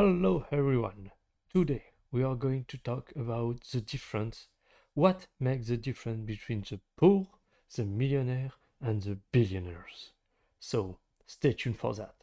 Hello 0.00 0.46
everyone. 0.52 1.10
Today 1.52 1.82
we 2.12 2.22
are 2.22 2.36
going 2.36 2.66
to 2.68 2.78
talk 2.78 3.10
about 3.16 3.62
the 3.72 3.80
difference, 3.80 4.46
what 4.94 5.26
makes 5.40 5.66
the 5.66 5.76
difference 5.76 6.20
between 6.24 6.60
the 6.60 6.78
poor, 6.96 7.26
the 7.74 7.84
millionaire 7.84 8.52
and 8.80 9.02
the 9.02 9.18
billionaires. 9.32 10.12
So 10.60 10.98
stay 11.26 11.52
tuned 11.52 11.80
for 11.80 11.94
that. 11.94 12.14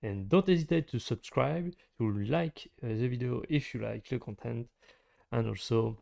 And 0.00 0.28
don't 0.28 0.48
hesitate 0.48 0.86
to 0.90 1.00
subscribe, 1.00 1.74
to 1.98 2.18
like 2.28 2.70
uh, 2.80 2.86
the 2.86 3.08
video 3.08 3.42
if 3.48 3.74
you 3.74 3.80
like 3.80 4.08
the 4.08 4.20
content 4.20 4.68
and 5.32 5.48
also 5.48 5.98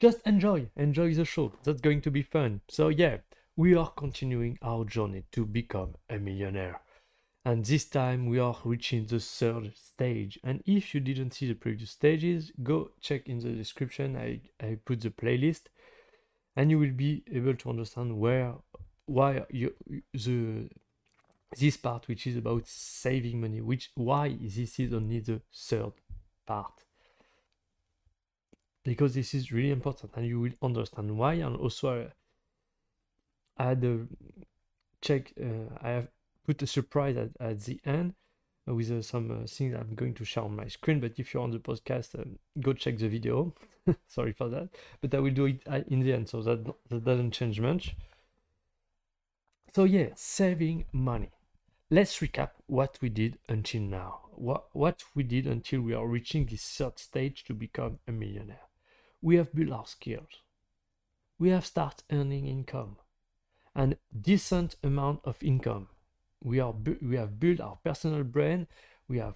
just 0.00 0.18
enjoy, 0.26 0.68
enjoy 0.76 1.14
the 1.14 1.24
show. 1.24 1.50
That's 1.62 1.80
going 1.80 2.02
to 2.02 2.10
be 2.10 2.20
fun. 2.20 2.60
So 2.68 2.88
yeah, 2.88 3.16
we 3.56 3.74
are 3.74 3.88
continuing 3.88 4.58
our 4.60 4.84
journey 4.84 5.24
to 5.32 5.46
become 5.46 5.94
a 6.10 6.18
millionaire 6.18 6.83
and 7.46 7.64
this 7.64 7.84
time 7.84 8.26
we 8.26 8.38
are 8.38 8.56
reaching 8.64 9.04
the 9.04 9.20
third 9.20 9.72
stage. 9.76 10.38
And 10.42 10.62
if 10.64 10.94
you 10.94 11.00
didn't 11.00 11.32
see 11.32 11.46
the 11.46 11.54
previous 11.54 11.90
stages 11.90 12.50
go 12.62 12.90
check 13.02 13.28
in 13.28 13.38
the 13.38 13.50
description. 13.50 14.16
I, 14.16 14.40
I 14.60 14.78
put 14.82 15.02
the 15.02 15.10
playlist. 15.10 15.64
And 16.56 16.70
you 16.70 16.78
will 16.78 16.92
be 16.92 17.22
able 17.30 17.54
to 17.54 17.70
understand 17.70 18.18
where 18.18 18.54
why 19.06 19.44
you 19.50 19.74
the 20.14 20.70
this 21.58 21.76
part 21.76 22.08
which 22.08 22.26
is 22.26 22.36
about 22.36 22.66
saving 22.66 23.40
money 23.40 23.60
which 23.60 23.90
why 23.94 24.34
this 24.40 24.78
is 24.78 24.94
only 24.94 25.20
the 25.20 25.40
third 25.52 25.92
part. 26.46 26.84
Because 28.84 29.14
this 29.14 29.34
is 29.34 29.52
really 29.52 29.70
important 29.70 30.12
and 30.16 30.26
you 30.26 30.40
will 30.40 30.52
understand 30.62 31.14
why. 31.16 31.34
And 31.34 31.56
also 31.56 32.08
i 33.58 33.64
had 33.64 33.84
a 33.84 34.06
check 35.00 35.32
uh, 35.40 35.74
i 35.82 35.90
have 35.90 36.08
put 36.46 36.62
a 36.62 36.66
surprise 36.66 37.16
at, 37.16 37.30
at 37.40 37.60
the 37.60 37.80
end 37.84 38.14
uh, 38.68 38.74
with 38.74 38.90
uh, 38.90 39.02
some 39.02 39.30
uh, 39.30 39.46
things 39.46 39.74
I'm 39.74 39.94
going 39.94 40.14
to 40.14 40.24
share 40.24 40.44
on 40.44 40.56
my 40.56 40.68
screen. 40.68 41.00
But 41.00 41.18
if 41.18 41.32
you're 41.32 41.42
on 41.42 41.50
the 41.50 41.58
podcast, 41.58 42.18
um, 42.18 42.38
go 42.60 42.72
check 42.72 42.98
the 42.98 43.08
video. 43.08 43.54
Sorry 44.08 44.32
for 44.32 44.48
that. 44.48 44.68
But 45.00 45.14
I 45.14 45.20
will 45.20 45.32
do 45.32 45.46
it 45.46 45.60
uh, 45.66 45.80
in 45.88 46.00
the 46.00 46.12
end, 46.12 46.28
so 46.28 46.42
that, 46.42 46.64
that 46.88 47.04
doesn't 47.04 47.32
change 47.32 47.60
much. 47.60 47.96
So 49.74 49.84
yeah, 49.84 50.10
saving 50.14 50.84
money. 50.92 51.30
Let's 51.90 52.18
recap 52.18 52.50
what 52.66 52.98
we 53.00 53.08
did 53.08 53.38
until 53.48 53.82
now. 53.82 54.20
What, 54.36 54.66
what 54.72 55.04
we 55.14 55.22
did 55.22 55.46
until 55.46 55.80
we 55.82 55.94
are 55.94 56.06
reaching 56.06 56.46
this 56.46 56.64
third 56.64 56.98
stage 56.98 57.44
to 57.44 57.54
become 57.54 57.98
a 58.08 58.12
millionaire. 58.12 58.68
We 59.20 59.36
have 59.36 59.54
built 59.54 59.72
our 59.72 59.86
skills. 59.86 60.42
We 61.38 61.50
have 61.50 61.66
started 61.66 62.04
earning 62.10 62.46
income 62.46 62.96
and 63.74 63.96
decent 64.18 64.76
amount 64.82 65.20
of 65.24 65.42
income 65.42 65.88
we 66.44 66.60
are 66.60 66.74
we 67.02 67.16
have 67.16 67.40
built 67.40 67.60
our 67.60 67.78
personal 67.82 68.22
brand. 68.22 68.68
We 69.08 69.18
have 69.18 69.34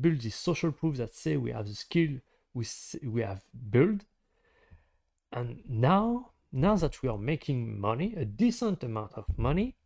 built 0.00 0.22
this 0.22 0.34
social 0.34 0.72
proof 0.72 0.96
that 0.96 1.14
say 1.14 1.36
we 1.36 1.52
have 1.52 1.68
the 1.68 1.74
skill 1.74 2.18
we 2.54 2.66
we 3.04 3.22
have 3.22 3.44
built. 3.70 4.00
And 5.30 5.62
now 5.68 6.32
now 6.50 6.74
that 6.76 7.02
we 7.02 7.08
are 7.08 7.18
making 7.18 7.80
money 7.80 8.14
a 8.16 8.24
decent 8.24 8.82
amount 8.82 9.12
of 9.14 9.38
money 9.38 9.76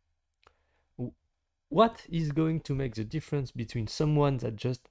what 1.69 2.03
is 2.09 2.33
going 2.33 2.61
to 2.61 2.75
make 2.75 2.95
the 2.95 3.05
difference 3.05 3.51
between 3.51 3.87
someone 3.87 4.37
that 4.39 4.57
just 4.57 4.89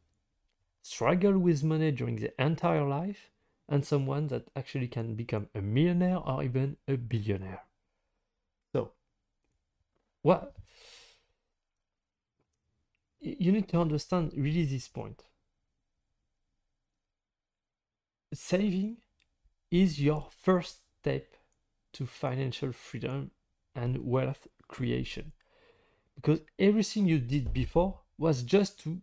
struggle 0.81 1.37
with 1.37 1.63
money 1.63 1.91
during 1.91 2.17
the 2.17 2.31
entire 2.41 2.85
life 2.85 3.31
and 3.69 3.85
someone 3.85 4.27
that 4.27 4.49
actually 4.55 4.87
can 4.87 5.15
become 5.15 5.47
a 5.55 5.61
millionaire 5.61 6.17
or 6.17 6.43
even 6.43 6.77
a 6.87 6.95
billionaire? 6.95 7.63
So 8.73 8.91
what 10.21 10.53
you 13.25 13.51
need 13.51 13.67
to 13.69 13.81
understand 13.81 14.33
really 14.35 14.65
this 14.65 14.87
point. 14.87 15.23
Saving 18.33 18.97
is 19.71 19.99
your 19.99 20.27
first 20.29 20.79
step 21.01 21.25
to 21.93 22.05
financial 22.05 22.71
freedom 22.71 23.31
and 23.73 24.05
wealth 24.05 24.47
creation. 24.67 25.31
Because 26.15 26.39
everything 26.59 27.07
you 27.07 27.19
did 27.19 27.51
before 27.51 27.99
was 28.17 28.43
just 28.43 28.79
to 28.83 29.01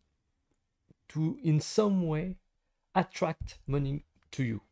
to 1.08 1.38
in 1.42 1.60
some 1.60 2.06
way 2.06 2.36
attract 2.94 3.58
money 3.66 4.04
to 4.30 4.42
you. 4.42 4.62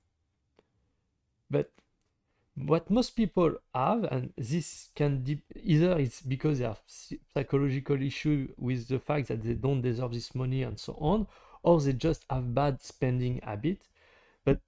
But 1.50 1.70
what 2.54 2.90
most 2.90 3.10
people 3.10 3.54
have, 3.74 4.04
and 4.04 4.32
this 4.36 4.88
can 4.94 5.22
de- 5.24 5.42
either 5.62 5.98
it's 5.98 6.20
because 6.20 6.58
they 6.58 6.64
have 6.64 6.80
psychological 7.32 8.00
issue 8.02 8.48
with 8.58 8.88
the 8.88 8.98
fact 8.98 9.28
that 9.28 9.42
they 9.42 9.54
don't 9.54 9.80
deserve 9.80 10.12
this 10.12 10.34
money 10.34 10.62
and 10.62 10.78
so 10.78 10.94
on, 11.00 11.26
or 11.62 11.80
they 11.80 11.92
just 11.92 12.24
have 12.28 12.54
bad 12.54 12.82
spending 12.82 13.40
habit. 13.42 13.82
But 14.44 14.60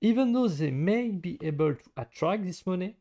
even 0.00 0.32
though 0.32 0.48
they 0.48 0.70
may 0.70 1.08
be 1.08 1.38
able 1.42 1.74
to 1.74 1.90
attract 1.96 2.44
this 2.44 2.66
money, 2.66 2.96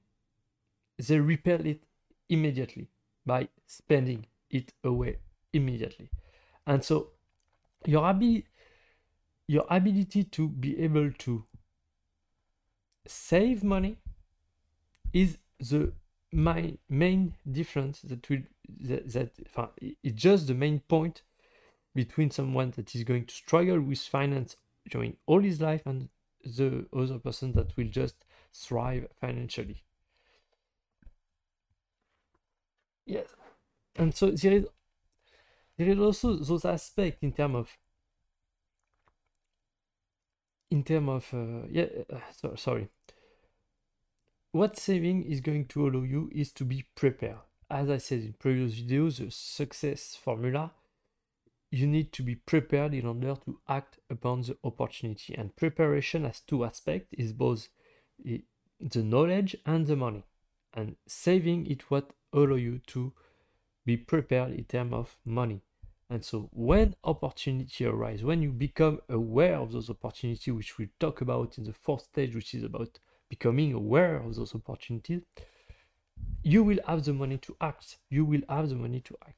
they 0.98 1.20
repel 1.20 1.66
it 1.66 1.84
immediately 2.30 2.88
by 3.26 3.50
spending 3.66 4.26
it 4.50 4.74
away 4.84 5.18
immediately. 5.54 6.10
And 6.66 6.84
so 6.84 7.10
your 7.86 8.10
ability 8.10 8.46
your 9.48 9.66
ability 9.70 10.24
to 10.24 10.48
be 10.48 10.80
able 10.80 11.12
to 11.12 11.44
save 13.06 13.64
money 13.64 13.98
is 15.14 15.38
the 15.60 15.92
my 16.32 16.78
main 16.90 17.34
difference 17.50 18.00
that 18.02 18.30
will 18.30 18.44
that, 18.80 19.12
that 19.12 19.32
it's 20.02 20.22
just 20.22 20.48
the 20.48 20.54
main 20.54 20.80
point 20.80 21.24
between 21.94 22.32
someone 22.32 22.72
that 22.78 22.96
is 22.96 23.04
going 23.04 23.26
to 23.26 23.34
struggle 23.34 23.82
with 23.82 24.00
finance 24.00 24.56
during 24.90 25.18
all 25.26 25.42
his 25.42 25.60
life 25.60 25.82
and 25.86 26.10
the 26.44 26.86
other 26.96 27.20
person 27.20 27.52
that 27.52 27.76
will 27.76 27.88
just 27.88 28.16
thrive 28.54 29.08
financially. 29.20 29.84
Yes. 33.06 33.28
And 33.98 34.16
so 34.16 34.32
there 34.32 34.54
is 34.54 34.66
there 35.78 35.90
is 35.90 36.00
also 36.00 36.36
those 36.36 36.66
aspects 36.66 37.22
in 37.22 37.34
terms 37.34 37.56
of 37.56 37.78
in 40.72 40.84
terms 40.84 41.10
of 41.10 41.34
uh, 41.34 41.68
yeah 41.70 41.86
uh, 42.12 42.18
so, 42.36 42.56
sorry. 42.56 42.88
What 44.54 44.78
saving 44.78 45.24
is 45.24 45.40
going 45.40 45.68
to 45.68 45.88
allow 45.88 46.04
you 46.04 46.30
is 46.34 46.52
to 46.54 46.66
be 46.66 46.86
prepared. 46.96 47.40
As 47.70 47.90
i 47.90 47.98
said 47.98 48.20
in 48.20 48.34
previous 48.34 48.74
videos 48.80 49.18
the 49.18 49.32
success 49.32 50.18
formula 50.22 50.72
you 51.72 51.88
need 51.88 52.12
to 52.12 52.24
be 52.24 52.36
prepared 52.36 52.94
in 52.94 53.06
order 53.06 53.36
to 53.46 53.60
act 53.70 53.98
upon 54.10 54.42
the 54.42 54.58
opportunity. 54.64 55.34
And 55.36 55.56
preparation 55.56 56.26
has 56.26 56.42
two 56.42 56.66
aspects 56.66 57.08
is 57.18 57.32
both 57.32 57.70
the 58.24 59.04
knowledge 59.04 59.56
and 59.66 59.88
the 59.88 59.96
money. 59.96 60.26
And 60.74 60.98
saving 61.08 61.68
it 61.68 61.90
what 61.90 62.12
allow 62.34 62.56
you 62.56 62.80
to 62.88 63.14
be 63.86 63.96
prepared 63.96 64.52
in 64.52 64.66
terms 64.66 64.94
of 64.94 65.18
money 65.24 65.62
and 66.12 66.26
so 66.26 66.50
when 66.52 66.94
opportunity 67.06 67.86
arise, 67.86 68.22
when 68.22 68.42
you 68.42 68.52
become 68.52 69.00
aware 69.08 69.56
of 69.56 69.72
those 69.72 69.90
opportunities, 69.90 70.54
which 70.54 70.78
we'll 70.78 70.90
talk 71.00 71.22
about 71.22 71.58
in 71.58 71.64
the 71.64 71.72
fourth 71.72 72.04
stage, 72.04 72.36
which 72.36 72.54
is 72.54 72.64
about 72.64 73.00
becoming 73.30 73.72
aware 73.72 74.18
of 74.18 74.36
those 74.36 74.54
opportunities, 74.54 75.22
you 76.44 76.66
will 76.66 76.80
have 76.86 77.06
the 77.06 77.14
money 77.14 77.38
to 77.38 77.56
act. 77.62 77.96
You 78.10 78.26
will 78.26 78.42
have 78.50 78.68
the 78.68 78.76
money 78.76 79.00
to 79.00 79.16
act. 79.26 79.38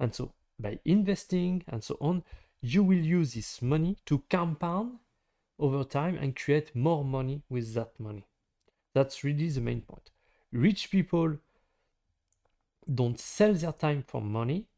And 0.00 0.14
so 0.14 0.32
by 0.58 0.78
investing 0.86 1.62
and 1.68 1.84
so 1.84 1.98
on, 2.00 2.24
you 2.62 2.82
will 2.82 2.96
use 2.96 3.34
this 3.34 3.60
money 3.60 3.98
to 4.06 4.22
compound 4.30 5.00
over 5.58 5.84
time 5.84 6.16
and 6.16 6.34
create 6.34 6.74
more 6.74 7.04
money 7.04 7.42
with 7.50 7.74
that 7.74 8.00
money. 8.00 8.24
That's 8.94 9.24
really 9.24 9.50
the 9.50 9.60
main 9.60 9.82
point. 9.82 10.10
Rich 10.52 10.90
people 10.90 11.36
don't 12.94 13.20
sell 13.20 13.52
their 13.52 13.72
time 13.72 14.04
for 14.06 14.22
money, 14.22 14.68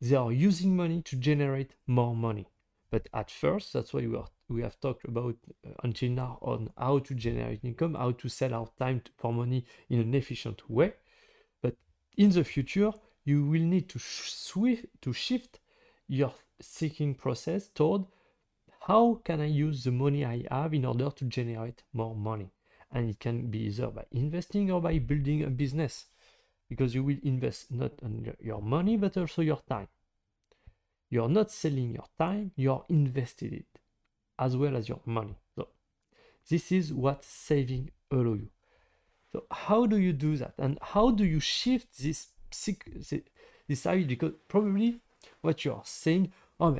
they 0.00 0.16
are 0.16 0.32
using 0.32 0.76
money 0.76 1.02
to 1.02 1.16
generate 1.16 1.74
more 1.86 2.14
money. 2.14 2.46
But 2.90 3.08
at 3.12 3.30
first, 3.30 3.72
that's 3.72 3.92
why 3.92 4.06
we, 4.06 4.16
are, 4.16 4.28
we 4.48 4.62
have 4.62 4.78
talked 4.80 5.04
about 5.06 5.36
uh, 5.66 5.70
until 5.82 6.10
now 6.10 6.38
on 6.40 6.70
how 6.78 7.00
to 7.00 7.14
generate 7.14 7.64
income, 7.64 7.94
how 7.94 8.12
to 8.12 8.28
sell 8.28 8.54
our 8.54 8.68
time 8.78 9.02
for 9.16 9.32
money 9.32 9.64
in 9.88 10.00
an 10.00 10.14
efficient 10.14 10.68
way. 10.70 10.94
But 11.62 11.76
in 12.16 12.30
the 12.30 12.44
future, 12.44 12.92
you 13.24 13.44
will 13.44 13.62
need 13.62 13.88
to, 13.90 13.98
swift, 13.98 14.86
to 15.02 15.12
shift 15.12 15.58
your 16.06 16.32
thinking 16.62 17.14
process 17.14 17.68
toward 17.68 18.06
how 18.86 19.20
can 19.24 19.40
I 19.40 19.46
use 19.46 19.82
the 19.82 19.90
money 19.90 20.24
I 20.24 20.44
have 20.48 20.72
in 20.72 20.84
order 20.84 21.10
to 21.10 21.24
generate 21.24 21.82
more 21.92 22.14
money? 22.14 22.52
And 22.92 23.10
it 23.10 23.18
can 23.18 23.50
be 23.50 23.64
either 23.66 23.88
by 23.88 24.04
investing 24.12 24.70
or 24.70 24.80
by 24.80 25.00
building 25.00 25.42
a 25.42 25.50
business 25.50 26.06
because 26.68 26.94
you 26.94 27.04
will 27.04 27.18
invest 27.22 27.70
not 27.70 27.92
only 28.04 28.32
your 28.40 28.62
money 28.62 28.96
but 28.96 29.16
also 29.16 29.42
your 29.42 29.60
time. 29.68 29.88
You're 31.08 31.28
not 31.28 31.50
selling 31.50 31.94
your 31.94 32.06
time, 32.18 32.52
you're 32.56 32.84
investing 32.88 33.52
it 33.54 33.80
as 34.38 34.56
well 34.56 34.76
as 34.76 34.88
your 34.88 35.00
money. 35.04 35.36
So 35.54 35.68
this 36.50 36.72
is 36.72 36.92
what 36.92 37.24
saving 37.24 37.90
allow 38.10 38.34
you. 38.34 38.48
So 39.32 39.44
how 39.50 39.86
do 39.86 39.96
you 39.96 40.12
do 40.12 40.36
that? 40.36 40.54
And 40.58 40.78
how 40.80 41.10
do 41.10 41.24
you 41.24 41.40
shift 41.40 41.98
this 42.02 42.28
this 43.68 43.84
habit? 43.84 44.08
Because 44.08 44.32
probably 44.48 45.00
what 45.40 45.64
you 45.64 45.72
are 45.72 45.82
saying, 45.84 46.32
oh, 46.60 46.78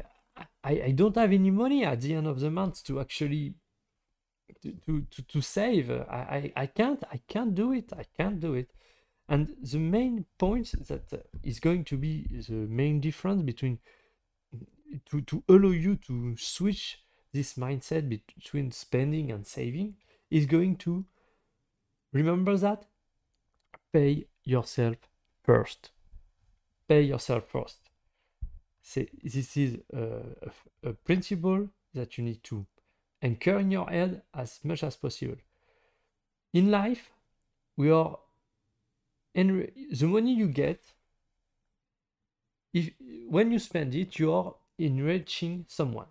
I, 0.65 0.83
I 0.87 0.91
don't 0.93 1.17
have 1.17 1.33
any 1.33 1.51
money 1.51 1.85
at 1.85 2.01
the 2.01 2.15
end 2.15 2.27
of 2.27 2.41
the 2.41 2.51
month 2.51 2.85
to 2.85 3.01
actually 3.01 3.55
to, 4.63 4.73
to, 4.87 5.07
to, 5.11 5.23
to 5.23 5.41
save. 5.41 5.91
I, 5.91 6.53
I, 6.57 6.63
I 6.63 6.67
can't, 6.67 7.03
I 7.11 7.21
can't 7.29 7.55
do 7.55 7.73
it. 7.73 7.93
I 7.93 8.05
can't 8.17 8.41
do 8.41 8.55
it. 8.55 8.71
And 9.29 9.57
the 9.61 9.79
main 9.79 10.25
point 10.39 10.73
that 10.87 11.13
uh, 11.13 11.17
going 11.61 11.85
to 11.85 11.97
be 11.97 12.27
the 12.49 12.53
main 12.53 13.01
difference 13.01 13.43
between 13.43 13.79
to, 15.11 15.21
to 15.23 15.43
allow 15.49 15.71
you 15.71 15.97
to 15.97 16.37
switch 16.37 17.01
this 17.33 17.55
mindset 17.55 18.09
between 18.09 18.71
spending 18.71 19.33
and 19.33 19.47
saving 19.47 19.95
is 20.31 20.47
going 20.47 20.77
to 20.77 21.05
remember 22.13 22.57
that 22.57 22.87
pay 23.93 24.27
yourself 24.45 24.97
first. 25.43 25.91
Pay 26.89 27.03
yourself 27.03 27.45
first. 27.49 27.79
Say, 28.81 29.09
this 29.23 29.57
is 29.57 29.79
a, 29.93 30.03
a, 30.03 30.91
a 30.91 30.93
principle 30.93 31.69
that 31.95 32.17
you 32.17 32.25
need 32.25 32.43
to 32.45 32.65
anchor 33.21 33.59
in 33.59 33.71
your 33.71 33.89
head 33.89 34.23
as 34.33 34.61
much 34.63 34.85
as 34.85 34.97
possible. 34.97 35.37
In 36.53 36.71
life, 36.71 37.11
we 37.77 37.91
are 37.91 38.17
and 39.37 39.71
the 39.93 40.07
money 40.07 40.33
you 40.33 40.49
get 40.49 40.81
if 42.73 42.91
when 43.29 43.53
you 43.53 43.59
spend 43.59 43.95
it 43.95 44.19
you 44.19 44.33
are 44.33 44.55
enriching 44.79 45.65
someone. 45.69 46.07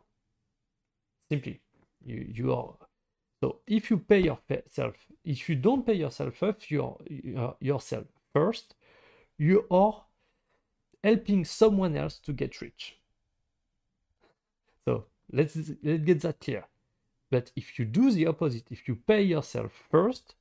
Simply 1.29 1.59
you 2.05 2.25
you 2.33 2.53
are 2.53 2.75
so 3.41 3.59
if 3.67 3.89
you 3.89 3.97
pay 3.97 4.21
yourself 4.21 4.95
if 5.25 5.49
you 5.49 5.55
don't 5.55 5.85
pay 5.85 5.95
yourself 5.95 6.41
your, 6.69 6.97
your 7.09 7.55
yourself. 7.59 8.05
First 8.31 8.75
you 9.37 9.65
are 9.71 10.03
helping 11.03 11.43
someone 11.45 11.97
else 11.97 12.19
to 12.19 12.31
get 12.31 12.61
rich. 12.61 12.97
So 14.85 15.05
let's 15.31 15.55
let's 15.83 16.03
get 16.03 16.21
that 16.21 16.39
clear. 16.39 16.65
But 17.31 17.51
if 17.55 17.79
you 17.79 17.85
do 17.85 18.11
the 18.11 18.27
opposite 18.27 18.67
if 18.69 18.87
you 18.87 18.95
pay 18.95 19.23
yourself 19.23 19.71
first 19.89 20.35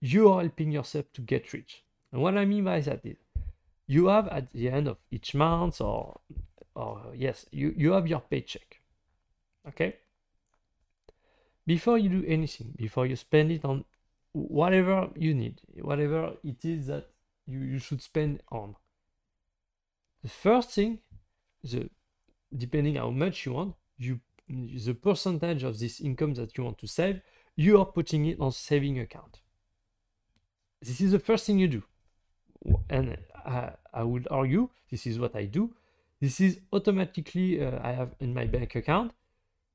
you 0.00 0.30
are 0.30 0.40
helping 0.40 0.70
yourself 0.70 1.06
to 1.14 1.20
get 1.22 1.52
rich. 1.52 1.82
And 2.12 2.22
what 2.22 2.36
I 2.36 2.44
mean 2.44 2.64
by 2.64 2.80
that 2.80 3.04
is 3.04 3.16
you 3.86 4.06
have 4.08 4.28
at 4.28 4.52
the 4.52 4.70
end 4.70 4.88
of 4.88 4.98
each 5.10 5.34
month 5.34 5.80
or 5.80 6.20
or 6.74 7.12
yes, 7.14 7.46
you, 7.50 7.74
you 7.76 7.92
have 7.92 8.06
your 8.06 8.20
paycheck. 8.20 8.80
Okay? 9.66 9.96
Before 11.66 11.98
you 11.98 12.08
do 12.08 12.24
anything, 12.26 12.72
before 12.76 13.04
you 13.06 13.16
spend 13.16 13.50
it 13.50 13.64
on 13.64 13.84
whatever 14.32 15.08
you 15.16 15.34
need, 15.34 15.60
whatever 15.80 16.34
it 16.44 16.64
is 16.64 16.86
that 16.86 17.10
you, 17.46 17.60
you 17.60 17.78
should 17.80 18.00
spend 18.00 18.42
on. 18.52 18.76
The 20.22 20.28
first 20.28 20.70
thing, 20.70 21.00
the 21.64 21.90
depending 22.56 22.94
how 22.94 23.10
much 23.10 23.44
you 23.44 23.54
want, 23.54 23.74
you 23.98 24.20
the 24.48 24.94
percentage 24.94 25.64
of 25.64 25.78
this 25.78 26.00
income 26.00 26.34
that 26.34 26.56
you 26.56 26.64
want 26.64 26.78
to 26.78 26.86
save, 26.86 27.20
you 27.56 27.78
are 27.80 27.86
putting 27.86 28.24
it 28.26 28.40
on 28.40 28.52
saving 28.52 29.00
account 29.00 29.40
this 30.82 31.00
is 31.00 31.12
the 31.12 31.18
first 31.18 31.46
thing 31.46 31.58
you 31.58 31.68
do. 31.68 31.82
And 32.88 33.16
I, 33.44 33.72
I 33.92 34.02
would 34.02 34.28
argue 34.30 34.68
this 34.90 35.06
is 35.06 35.18
what 35.18 35.34
I 35.34 35.44
do. 35.44 35.74
This 36.20 36.40
is 36.40 36.60
automatically 36.72 37.64
uh, 37.64 37.78
I 37.82 37.92
have 37.92 38.14
in 38.20 38.34
my 38.34 38.44
bank 38.46 38.74
account. 38.74 39.12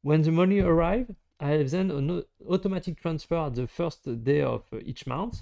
When 0.01 0.21
the 0.21 0.31
money 0.31 0.59
arrives, 0.59 1.11
I 1.39 1.49
have 1.51 1.71
then 1.71 1.91
an 1.91 2.23
automatic 2.49 3.01
transfer 3.01 3.35
at 3.35 3.55
the 3.55 3.67
first 3.67 4.23
day 4.23 4.41
of 4.41 4.63
uh, 4.73 4.79
each 4.83 5.07
month, 5.07 5.41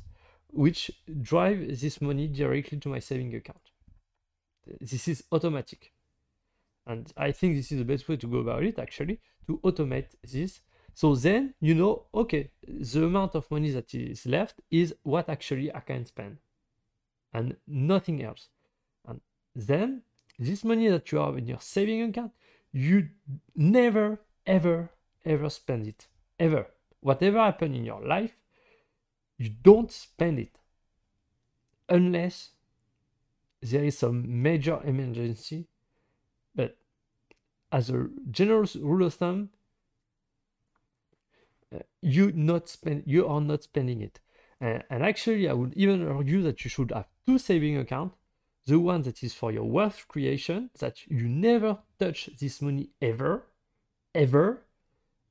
which 0.50 0.92
drive 1.22 1.80
this 1.80 2.02
money 2.02 2.28
directly 2.28 2.78
to 2.80 2.90
my 2.90 3.00
saving 3.00 3.34
account. 3.36 3.62
This 4.80 5.08
is 5.08 5.24
automatic. 5.32 5.92
And 6.86 7.12
I 7.18 7.32
think 7.32 7.56
this 7.56 7.72
is 7.72 7.80
the 7.80 7.86
best 7.86 8.08
way 8.08 8.18
to 8.18 8.28
go 8.28 8.38
about 8.38 8.64
it 8.64 8.80
actually, 8.80 9.20
to 9.48 9.60
automate 9.64 10.10
this 10.24 10.62
so 10.94 11.16
then 11.16 11.54
you 11.60 11.76
know, 11.76 12.04
okay, 12.14 12.52
the 12.68 13.06
amount 13.06 13.36
of 13.36 13.50
money 13.50 13.72
that 13.72 13.94
is 13.94 14.26
left 14.26 14.62
is 14.70 14.94
what 15.04 15.30
actually 15.30 15.74
I 15.74 15.80
can 15.80 16.06
spend 16.06 16.38
and 17.34 17.56
nothing 17.68 18.24
else. 18.24 18.50
And 19.08 19.22
then 19.56 20.04
this 20.38 20.64
money 20.64 20.88
that 20.90 21.12
you 21.12 21.20
have 21.20 21.38
in 21.38 21.48
your 21.48 21.62
saving 21.62 22.02
account, 22.04 22.32
you 22.72 23.10
never, 23.56 24.20
ever, 24.46 24.90
ever 25.26 25.50
spend 25.50 25.88
it. 25.88 26.08
Ever. 26.40 26.68
Whatever 27.00 27.40
happened 27.40 27.76
in 27.76 27.86
your 27.86 28.02
life, 28.06 28.36
you 29.38 29.50
don't 29.50 29.92
spend 29.92 30.40
it 30.40 30.58
unless 31.90 32.52
there 33.62 33.84
is 33.84 33.98
some 33.98 34.42
major 34.42 34.80
emergency. 34.84 35.68
But 36.56 36.78
as 37.72 37.90
a 37.90 38.08
general 38.30 38.66
rule 38.80 39.06
of 39.06 39.14
thumb, 39.16 39.50
you 42.02 42.32
not 42.34 42.70
spend 42.70 43.04
you 43.06 43.28
are 43.28 43.42
not 43.42 43.64
spending 43.64 44.02
it. 44.02 44.20
Uh, 44.62 44.80
and 44.92 45.04
actually 45.04 45.50
i 45.50 45.54
would 45.54 45.74
even 45.76 46.08
argue 46.08 46.42
that 46.44 46.64
you 46.64 46.70
should 46.70 46.92
have 46.92 47.08
two 47.26 47.38
saving 47.38 47.78
accounts. 47.78 48.16
The 48.68 48.80
one 48.80 49.02
that 49.04 49.24
is 49.24 49.34
for 49.34 49.52
your 49.52 49.64
wealth 49.64 50.06
creation 50.08 50.70
that 50.80 51.08
you 51.08 51.28
never 51.28 51.80
touch 52.00 52.30
this 52.40 52.62
money 52.62 52.90
ever 53.02 53.48
ever. 54.14 54.64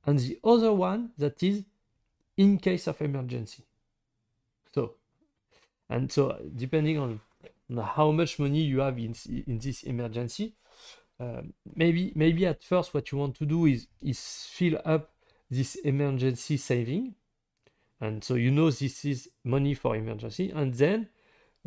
And 0.05 0.19
the 0.19 0.39
other 0.43 0.73
one 0.73 1.11
that 1.17 1.41
is 1.43 1.63
in 2.35 2.57
case 2.57 2.87
of 2.87 3.01
emergency. 3.01 3.63
So 4.73 4.95
and 5.89 6.11
so 6.11 6.39
depending 6.55 6.97
on, 6.97 7.19
how 7.95 8.11
much 8.11 8.37
money 8.39 8.61
you 8.61 8.79
have 8.79 8.97
in, 8.97 9.15
in 9.47 9.57
this 9.59 9.83
emergency 9.83 10.55
uh, 11.21 11.41
maybe 11.75 12.11
maybe 12.15 12.45
at 12.45 12.63
first 12.63 12.93
what 12.93 13.11
you 13.11 13.17
want 13.17 13.35
to 13.35 13.45
do 13.45 13.65
is 13.65 13.87
is 14.01 14.47
fill 14.49 14.79
up 14.83 15.10
this 15.51 15.75
emergency 15.75 16.57
saving. 16.57 17.13
And 17.99 18.23
so 18.23 18.33
you 18.33 18.49
know 18.49 18.71
this 18.71 19.05
is 19.05 19.29
money 19.43 19.75
for 19.75 19.95
emergency, 19.95 20.49
and 20.49 20.73
then 20.73 21.09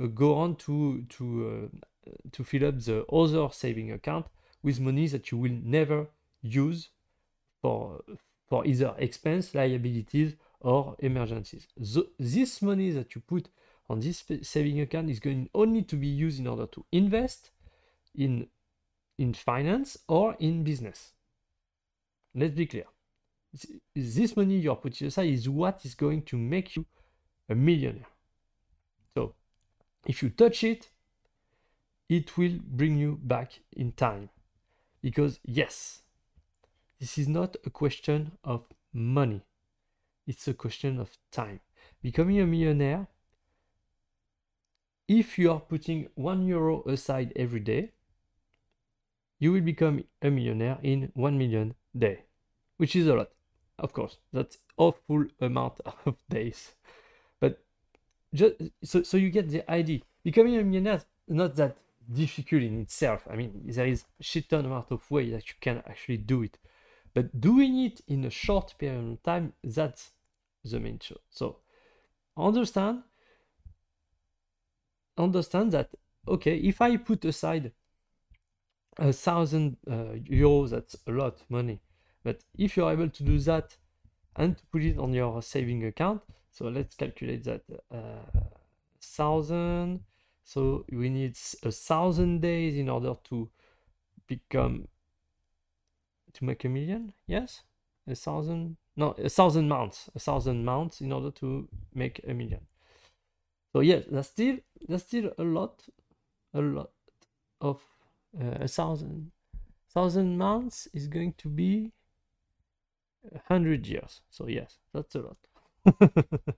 uh, 0.02 0.06
go 0.06 0.34
on 0.34 0.56
to 0.56 1.04
to 1.10 1.70
uh, 2.06 2.10
to 2.32 2.42
fill 2.42 2.66
up 2.66 2.80
the 2.80 3.04
other 3.06 3.48
saving 3.52 3.92
account 3.92 4.26
with 4.62 4.80
money 4.80 5.06
that 5.08 5.30
you 5.30 5.38
will 5.38 5.56
never 5.62 6.08
use 6.42 6.88
for 7.62 8.02
for 8.48 8.66
either 8.66 8.94
expense, 8.98 9.54
liabilities, 9.54 10.34
or 10.60 10.96
emergencies. 10.98 11.68
So 11.82 12.06
this 12.18 12.62
money 12.62 12.90
that 12.90 13.14
you 13.14 13.20
put 13.20 13.48
on 13.88 14.00
this 14.00 14.24
saving 14.42 14.80
account 14.80 15.10
is 15.10 15.20
going 15.20 15.50
only 15.54 15.82
to 15.82 15.96
be 15.96 16.08
used 16.08 16.40
in 16.40 16.46
order 16.46 16.66
to 16.66 16.84
invest 16.90 17.50
in 18.14 18.48
in 19.18 19.34
finance 19.34 19.98
or 20.08 20.34
in 20.40 20.64
business. 20.64 21.12
Let's 22.34 22.54
be 22.54 22.66
clear 22.66 22.86
this 23.94 24.36
money 24.36 24.58
you're 24.58 24.76
putting 24.76 25.06
aside 25.06 25.28
is 25.28 25.48
what 25.48 25.84
is 25.84 25.94
going 25.94 26.22
to 26.22 26.36
make 26.36 26.76
you 26.76 26.84
a 27.48 27.54
millionaire. 27.54 28.06
So 29.14 29.34
if 30.06 30.22
you 30.22 30.30
touch 30.30 30.64
it, 30.64 30.90
it 32.08 32.36
will 32.36 32.58
bring 32.62 32.98
you 32.98 33.18
back 33.22 33.60
in 33.72 33.92
time. 33.92 34.30
Because 35.00 35.38
yes, 35.44 36.02
this 36.98 37.18
is 37.18 37.28
not 37.28 37.56
a 37.64 37.70
question 37.70 38.32
of 38.42 38.64
money. 38.92 39.42
It's 40.26 40.48
a 40.48 40.54
question 40.54 40.98
of 40.98 41.10
time. 41.30 41.60
Becoming 42.02 42.40
a 42.40 42.46
millionaire, 42.46 43.08
if 45.06 45.38
you 45.38 45.52
are 45.52 45.60
putting 45.60 46.08
one 46.14 46.46
euro 46.46 46.82
aside 46.84 47.32
every 47.36 47.60
day, 47.60 47.92
you 49.38 49.52
will 49.52 49.60
become 49.60 50.04
a 50.22 50.30
millionaire 50.30 50.78
in 50.82 51.12
one 51.14 51.36
million 51.36 51.74
day, 51.96 52.24
which 52.78 52.96
is 52.96 53.06
a 53.06 53.14
lot 53.14 53.28
of 53.78 53.92
course 53.92 54.18
that's 54.32 54.58
awful 54.76 55.26
amount 55.40 55.80
of 56.06 56.16
days. 56.28 56.72
But 57.40 57.62
just 58.32 58.54
so, 58.82 59.02
so 59.02 59.16
you 59.16 59.30
get 59.30 59.48
the 59.48 59.68
idea 59.70 60.00
becoming 60.22 60.56
a 60.56 60.64
millionaire 60.64 60.96
is 60.96 61.06
not 61.28 61.56
that 61.56 61.76
difficult 62.12 62.62
in 62.62 62.80
itself. 62.80 63.26
I 63.30 63.36
mean 63.36 63.62
there 63.66 63.86
is 63.86 64.04
shit 64.20 64.48
ton 64.48 64.64
amount 64.64 64.90
of 64.90 65.10
way 65.10 65.30
that 65.30 65.48
you 65.48 65.54
can 65.60 65.78
actually 65.86 66.18
do 66.18 66.42
it. 66.42 66.58
But 67.14 67.40
doing 67.40 67.78
it 67.78 68.00
in 68.08 68.24
a 68.24 68.30
short 68.30 68.74
period 68.78 69.12
of 69.12 69.22
time 69.22 69.52
that's 69.62 70.10
the 70.64 70.80
main 70.80 70.98
show. 70.98 71.20
So 71.30 71.58
understand 72.36 73.02
understand 75.16 75.72
that 75.72 75.90
okay 76.26 76.56
if 76.56 76.80
i 76.80 76.96
put 76.96 77.24
aside 77.24 77.70
a 78.98 79.12
thousand 79.12 79.76
uh, 79.88 80.16
euros 80.28 80.70
that's 80.70 80.96
a 81.06 81.10
lot 81.10 81.40
of 81.40 81.50
money 81.50 81.80
but 82.24 82.40
if 82.58 82.76
you're 82.76 82.90
able 82.90 83.10
to 83.10 83.22
do 83.22 83.38
that 83.40 83.76
and 84.34 84.58
to 84.58 84.66
put 84.72 84.82
it 84.82 84.98
on 84.98 85.12
your 85.12 85.40
saving 85.42 85.84
account, 85.84 86.22
so 86.50 86.66
let's 86.66 86.96
calculate 86.96 87.44
that. 87.44 87.62
Uh, 87.90 88.40
thousand. 89.04 90.00
So 90.44 90.84
we 90.90 91.08
need 91.08 91.36
a 91.62 91.70
thousand 91.70 92.40
days 92.40 92.76
in 92.76 92.88
order 92.88 93.14
to 93.24 93.48
become 94.26 94.88
to 96.32 96.44
make 96.44 96.64
a 96.64 96.68
million. 96.68 97.12
Yes, 97.26 97.62
a 98.08 98.14
thousand. 98.14 98.76
No, 98.96 99.12
a 99.12 99.28
thousand 99.28 99.68
months. 99.68 100.10
A 100.14 100.18
thousand 100.18 100.64
months 100.64 101.00
in 101.00 101.12
order 101.12 101.30
to 101.32 101.68
make 101.94 102.20
a 102.26 102.34
million. 102.34 102.60
So 103.72 103.80
yes, 103.80 104.04
that's 104.10 104.28
still 104.28 104.58
that's 104.88 105.04
still 105.04 105.32
a 105.38 105.42
lot, 105.42 105.82
a 106.52 106.60
lot 106.60 106.90
of 107.60 107.80
uh, 108.40 108.58
a 108.60 108.68
thousand 108.68 109.32
thousand 109.88 110.36
months 110.36 110.88
is 110.92 111.06
going 111.06 111.34
to 111.38 111.48
be 111.48 111.92
a 113.32 113.40
hundred 113.48 113.86
years. 113.86 114.20
So 114.30 114.46
yes, 114.48 114.78
that's 114.92 115.14
a 115.14 115.20
lot. 115.20 115.36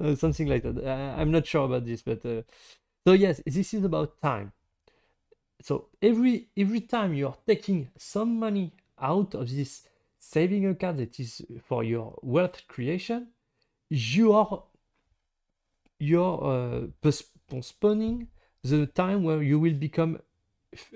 Uh, 0.00 0.14
something 0.14 0.48
like 0.48 0.62
that. 0.62 0.78
Uh, 0.78 1.20
I'm 1.20 1.30
not 1.30 1.46
sure 1.46 1.66
about 1.66 1.84
this, 1.84 2.00
but 2.00 2.24
uh, 2.24 2.42
so 3.06 3.12
yes, 3.12 3.42
this 3.44 3.74
is 3.74 3.84
about 3.84 4.20
time. 4.22 4.52
So 5.60 5.88
every 6.00 6.48
every 6.56 6.80
time 6.80 7.12
you 7.14 7.28
are 7.28 7.36
taking 7.46 7.88
some 7.98 8.38
money 8.38 8.72
out 8.98 9.34
of 9.34 9.50
this 9.50 9.86
saving 10.18 10.66
account 10.66 10.96
that 10.98 11.20
is 11.20 11.42
for 11.68 11.84
your 11.84 12.18
wealth 12.22 12.62
creation, 12.68 13.28
you 13.90 14.32
are 14.32 14.62
you're 15.98 16.44
uh, 16.44 16.86
postponing 17.48 18.28
the 18.62 18.86
time 18.86 19.22
where 19.22 19.42
you 19.42 19.58
will 19.58 19.74
become 19.74 20.18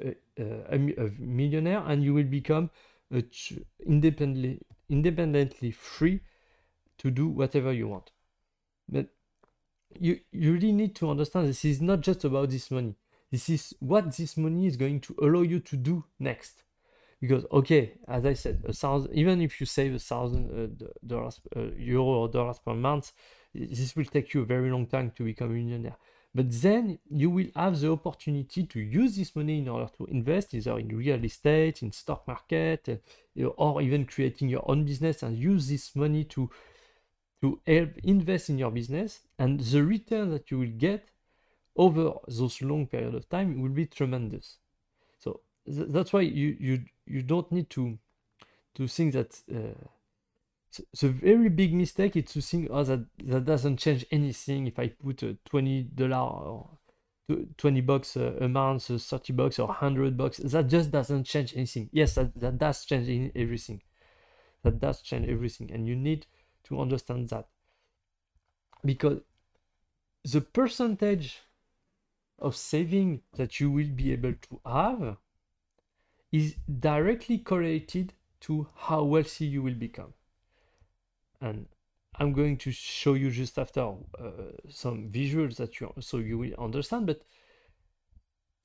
uh, 0.03 0.11
a, 0.39 0.75
a, 0.75 1.11
millionaire 1.19 1.83
and 1.87 2.03
you 2.03 2.13
will 2.13 2.25
become 2.25 2.71
independently 3.87 4.61
independently 4.91 5.71
free 5.71 6.21
to 6.99 7.11
do 7.11 7.29
whatever 7.29 7.73
you 7.73 7.89
want. 7.89 8.11
But 8.89 9.07
you 9.99 10.21
you 10.33 10.53
really 10.53 10.73
need 10.73 10.95
to 10.97 11.11
understand 11.11 11.49
this 11.49 11.65
is 11.65 11.81
not 11.81 12.01
just 12.01 12.25
about 12.25 12.51
this 12.51 12.71
money. 12.71 12.97
This 13.31 13.49
is 13.49 13.75
what 13.81 14.17
this 14.17 14.37
money 14.37 14.67
is 14.67 14.77
going 14.77 15.01
to 15.01 15.15
allow 15.23 15.43
you 15.43 15.61
to 15.61 15.77
do 15.77 16.05
next. 16.19 16.65
Because 17.21 17.45
okay, 17.53 17.93
as 18.09 18.25
I 18.27 18.35
said, 18.35 18.63
a 18.67 18.73
thousand 18.73 19.15
even 19.15 19.41
if 19.41 19.61
you 19.61 19.67
save 19.67 19.95
a 19.95 19.99
thousand 19.99 20.51
uh, 20.51 20.87
dollars, 21.07 21.41
uh, 21.57 21.71
euro 21.77 22.05
or 22.05 22.29
dollars 22.29 22.59
per 22.59 22.75
month, 22.75 23.13
this 23.55 23.95
will 23.95 24.05
take 24.05 24.35
you 24.35 24.43
a 24.43 24.47
very 24.47 24.71
long 24.71 24.87
time 24.87 25.13
to 25.17 25.25
become 25.25 25.51
a 25.51 25.55
millionaire. 25.55 25.97
But 26.33 26.47
then 26.63 27.01
you 27.11 27.29
will 27.29 27.49
have 27.57 27.81
the 27.81 27.91
opportunity 27.91 28.65
to 28.65 28.81
use 28.81 29.17
this 29.17 29.35
money 29.35 29.59
in 29.59 29.69
order 29.69 29.91
to 29.99 30.07
invest 30.07 30.55
either 30.55 30.79
in 30.79 30.97
real 30.97 31.25
estate, 31.25 31.83
in 31.83 31.91
stock 31.91 32.27
market, 32.29 32.89
uh, 32.89 33.45
or 33.57 33.83
even 33.83 34.07
creating 34.07 34.49
your 34.49 34.69
own 34.71 34.85
business 34.85 35.25
and 35.25 35.37
use 35.37 35.69
this 35.69 35.97
money 35.97 36.25
to 36.25 36.49
to 37.43 37.59
help 37.67 37.91
invest 38.05 38.51
in 38.51 38.59
your 38.59 38.71
business. 38.71 39.21
And 39.39 39.59
the 39.61 39.83
return 39.83 40.31
that 40.31 40.51
you 40.51 40.59
will 40.59 40.77
get 40.77 41.09
over 41.75 42.13
those 42.29 42.61
long 42.61 42.87
period 42.87 43.15
of 43.15 43.29
time 43.29 43.61
will 43.61 43.71
be 43.71 43.87
tremendous. 43.87 44.59
So 45.19 45.41
th 45.67 45.89
that's 45.89 46.13
why 46.13 46.23
you 46.23 46.57
you 46.61 46.85
you 47.07 47.23
don't 47.23 47.51
need 47.51 47.69
to 47.71 47.99
to 48.75 48.87
think 48.87 49.15
that. 49.15 49.43
Uh, 49.53 49.89
the 50.73 51.09
very 51.09 51.49
big 51.49 51.75
mistake 51.75 52.17
is 52.17 52.33
to 52.33 52.41
think, 52.41 52.69
oh, 52.71 52.85
that, 52.85 53.05
that 53.25 53.45
doesn't 53.45 53.79
change 53.79 54.07
anything 54.11 54.67
if 54.67 54.79
I 54.79 54.89
put 54.89 55.23
a 55.23 55.37
$20 55.51 56.17
or 56.17 56.79
20 57.57 57.81
bucks 57.81 58.17
uh, 58.17 58.37
a, 58.41 58.49
month, 58.49 58.91
uh, 58.91 58.99
30 58.99 59.33
bucks 59.33 59.59
or 59.59 59.69
100 59.69 60.17
bucks. 60.17 60.39
That 60.39 60.69
just 60.69 60.91
doesn't 60.91 61.25
change 61.25 61.55
anything. 61.57 61.91
Yes, 61.93 62.15
that, 62.15 62.39
that 62.39 62.59
does 62.59 62.85
change 62.85 63.33
everything. 63.35 63.83
That 64.63 64.79
does 64.79 65.03
change 65.03 65.29
everything. 65.29 65.71
And 65.73 65.87
you 65.87 65.97
need 65.97 66.27
to 66.65 66.81
understand 66.81 67.29
that. 67.31 67.49
Because 68.85 69.21
the 70.25 70.41
percentage 70.41 71.41
of 72.39 72.57
saving 72.57 73.23
that 73.37 73.61
you 73.61 73.71
will 73.71 73.89
be 73.89 74.13
able 74.13 74.35
to 74.35 74.61
have 74.65 75.17
is 76.33 76.55
directly 76.79 77.39
correlated 77.39 78.13
to 78.41 78.69
how 78.77 79.03
wealthy 79.03 79.45
you 79.45 79.63
will 79.63 79.75
become 79.75 80.15
and 81.41 81.67
I'm 82.19 82.33
going 82.33 82.59
to 82.59 82.71
show 82.71 83.15
you 83.15 83.31
just 83.31 83.59
after 83.59 83.81
uh, 83.81 83.95
some 84.69 85.11
visuals 85.11 85.57
that 85.57 85.81
you 85.81 85.93
so 86.01 86.19
you 86.19 86.39
will 86.39 86.55
understand. 86.59 87.07
But 87.07 87.23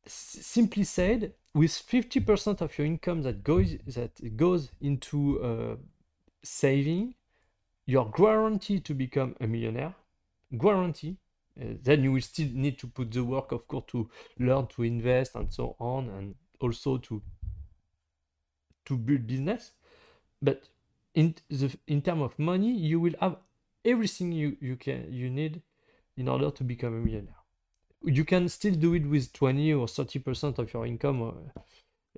simply 0.07 0.83
said, 0.83 1.33
with 1.53 1.71
50% 1.71 2.61
of 2.61 2.77
your 2.77 2.85
income 2.85 3.21
that 3.23 3.43
goes 3.43 3.77
that 3.87 4.37
goes 4.37 4.69
into 4.81 5.41
uh, 5.41 5.75
saving, 6.43 7.15
you're 7.85 8.11
guaranteed 8.15 8.83
to 8.85 8.93
become 8.93 9.35
a 9.39 9.47
millionaire. 9.47 9.95
Guarantee. 10.57 11.17
Uh, 11.59 11.75
then 11.81 12.03
you 12.03 12.11
will 12.11 12.21
still 12.21 12.49
need 12.51 12.77
to 12.79 12.87
put 12.87 13.09
the 13.11 13.23
work, 13.23 13.53
of 13.53 13.65
course, 13.67 13.85
to 13.87 14.09
learn 14.39 14.67
to 14.67 14.83
invest 14.83 15.35
and 15.35 15.51
so 15.53 15.75
on, 15.79 16.09
and 16.09 16.35
also 16.59 16.97
to 16.97 17.21
to 18.83 18.97
build 18.97 19.25
business. 19.25 19.71
But 20.41 20.67
in 21.15 21.33
the 21.49 21.75
in 21.87 22.01
terms 22.01 22.21
of 22.21 22.37
money, 22.37 22.71
you 22.71 22.99
will 22.99 23.15
have 23.19 23.37
everything 23.83 24.31
you 24.31 24.57
you 24.61 24.75
can 24.75 25.11
you 25.11 25.29
need 25.29 25.61
in 26.17 26.27
order 26.27 26.51
to 26.51 26.63
become 26.63 26.93
a 26.95 26.99
millionaire. 26.99 27.41
You 28.03 28.23
can 28.23 28.47
still 28.49 28.75
do 28.75 28.93
it 28.93 29.05
with 29.07 29.33
20 29.33 29.73
or 29.73 29.87
30 29.87 30.19
percent 30.19 30.59
of 30.59 30.71
your 30.71 30.85
income, 30.85 31.21
or, 31.21 31.33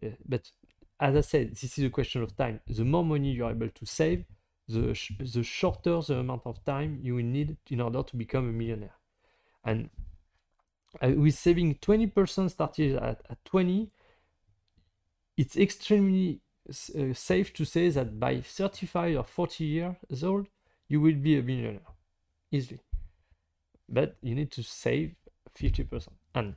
uh, 0.03 0.09
but 0.27 0.51
as 0.99 1.15
I 1.15 1.21
said, 1.21 1.51
this 1.51 1.77
is 1.77 1.83
a 1.85 1.89
question 1.89 2.23
of 2.23 2.35
time. 2.35 2.59
The 2.67 2.83
more 2.83 3.05
money 3.05 3.31
you 3.31 3.45
are 3.45 3.51
able 3.51 3.69
to 3.69 3.85
save, 3.85 4.25
the 4.67 4.93
sh 4.93 5.11
the 5.19 5.43
shorter 5.43 6.01
the 6.01 6.17
amount 6.19 6.41
of 6.45 6.63
time 6.65 6.99
you 7.01 7.15
will 7.15 7.23
need 7.23 7.55
in 7.69 7.81
order 7.81 8.03
to 8.03 8.17
become 8.17 8.49
a 8.49 8.51
millionaire. 8.51 8.97
And 9.63 9.89
uh, 11.01 11.11
with 11.15 11.35
saving 11.35 11.75
20% 11.75 12.49
started 12.49 12.95
at, 12.95 13.21
at 13.29 13.45
20, 13.45 13.91
it's 15.35 15.55
extremely 15.55 16.41
uh, 16.69 17.13
safe 17.13 17.53
to 17.53 17.65
say 17.65 17.89
that 17.89 18.19
by 18.19 18.41
35 18.41 19.17
or 19.17 19.23
40 19.23 19.63
years 19.63 20.23
old, 20.23 20.47
you 20.87 21.01
will 21.01 21.15
be 21.15 21.37
a 21.37 21.41
millionaire 21.41 21.81
easily. 22.51 22.79
But 23.89 24.17
you 24.21 24.35
need 24.35 24.51
to 24.51 24.63
save 24.63 25.15
50%. 25.57 26.07
And 26.35 26.55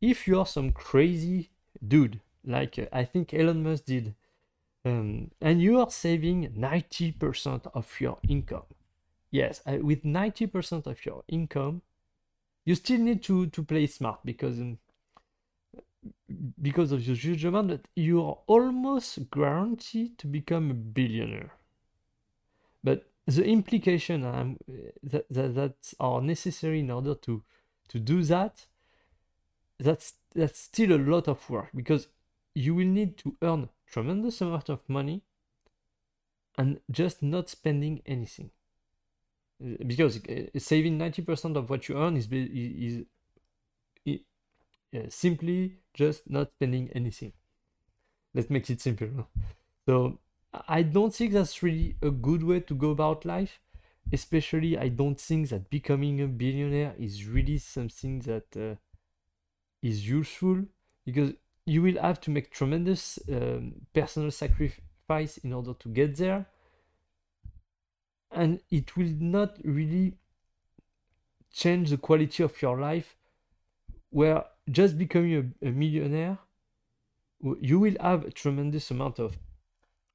if 0.00 0.28
you 0.28 0.38
are 0.38 0.46
some 0.46 0.72
crazy 0.72 1.50
dude, 1.86 2.20
like 2.44 2.78
uh, 2.78 2.86
I 2.92 3.04
think 3.04 3.34
Elon 3.34 3.62
Musk 3.62 3.86
did, 3.86 4.14
um, 4.84 5.30
and 5.40 5.60
you 5.60 5.80
are 5.80 5.90
saving 5.90 6.50
90% 6.56 7.66
of 7.74 8.00
your 8.00 8.18
income, 8.28 8.66
yes, 9.30 9.60
uh, 9.66 9.78
with 9.80 10.04
90% 10.04 10.86
of 10.86 11.04
your 11.04 11.24
income, 11.28 11.82
you 12.64 12.74
still 12.74 13.00
need 13.00 13.22
to, 13.24 13.46
to 13.46 13.62
play 13.62 13.86
smart 13.86 14.20
because 14.24 14.58
um, 14.58 14.78
because 16.60 16.92
of 16.92 17.06
your 17.06 17.16
huge 17.16 17.44
amount 17.44 17.68
that 17.68 17.88
you're 17.96 18.38
almost 18.46 19.30
guaranteed 19.30 20.18
to 20.18 20.26
become 20.26 20.70
a 20.70 20.74
billionaire. 20.74 21.52
But 22.82 23.10
the 23.26 23.44
implication 23.44 24.24
um, 24.24 24.58
that, 25.02 25.26
that, 25.30 25.54
that 25.54 25.94
are 26.00 26.20
necessary 26.20 26.80
in 26.80 26.90
order 26.90 27.14
to, 27.14 27.42
to 27.88 27.98
do 27.98 28.22
that, 28.24 28.66
that's, 29.78 30.14
that's 30.34 30.60
still 30.60 30.92
a 30.92 30.98
lot 30.98 31.28
of 31.28 31.48
work 31.50 31.68
because 31.74 32.08
you 32.54 32.74
will 32.74 32.86
need 32.86 33.16
to 33.18 33.36
earn 33.42 33.68
tremendous 33.86 34.40
amount 34.40 34.68
of 34.68 34.80
money 34.88 35.22
and 36.56 36.80
just 36.90 37.22
not 37.22 37.48
spending 37.48 38.02
anything. 38.04 38.50
Because 39.86 40.18
uh, 40.28 40.58
saving 40.58 40.98
90% 40.98 41.56
of 41.56 41.70
what 41.70 41.88
you 41.88 41.96
earn 41.96 42.16
is, 42.16 42.28
is 42.30 43.04
simply 45.08 45.78
just 45.94 46.28
not 46.28 46.50
spending 46.52 46.90
anything. 46.94 47.32
Let's 48.34 48.50
make 48.50 48.68
it 48.70 48.80
simple. 48.80 49.28
So 49.86 50.18
I 50.68 50.82
don't 50.82 51.14
think 51.14 51.32
that's 51.32 51.62
really 51.62 51.96
a 52.02 52.10
good 52.10 52.42
way 52.42 52.60
to 52.60 52.74
go 52.74 52.90
about 52.90 53.24
life. 53.24 53.60
Especially, 54.12 54.78
I 54.78 54.88
don't 54.88 55.20
think 55.20 55.50
that 55.50 55.68
becoming 55.68 56.22
a 56.22 56.26
billionaire 56.26 56.94
is 56.98 57.26
really 57.26 57.58
something 57.58 58.20
that 58.20 58.56
uh, 58.56 58.76
is 59.82 60.08
useful 60.08 60.64
because 61.04 61.32
you 61.66 61.82
will 61.82 62.00
have 62.00 62.18
to 62.22 62.30
make 62.30 62.50
tremendous 62.50 63.18
um, 63.30 63.74
personal 63.92 64.30
sacrifice 64.30 65.36
in 65.38 65.52
order 65.52 65.74
to 65.74 65.88
get 65.90 66.16
there, 66.16 66.46
and 68.30 68.60
it 68.70 68.96
will 68.96 69.12
not 69.20 69.58
really 69.62 70.16
change 71.52 71.90
the 71.90 71.98
quality 71.98 72.42
of 72.42 72.62
your 72.62 72.80
life. 72.80 73.14
Where 74.10 74.44
just 74.70 74.98
becoming 74.98 75.54
a, 75.62 75.68
a 75.68 75.70
millionaire, 75.70 76.38
you 77.60 77.78
will 77.78 77.96
have 78.00 78.24
a 78.24 78.30
tremendous 78.30 78.90
amount 78.90 79.18
of 79.18 79.38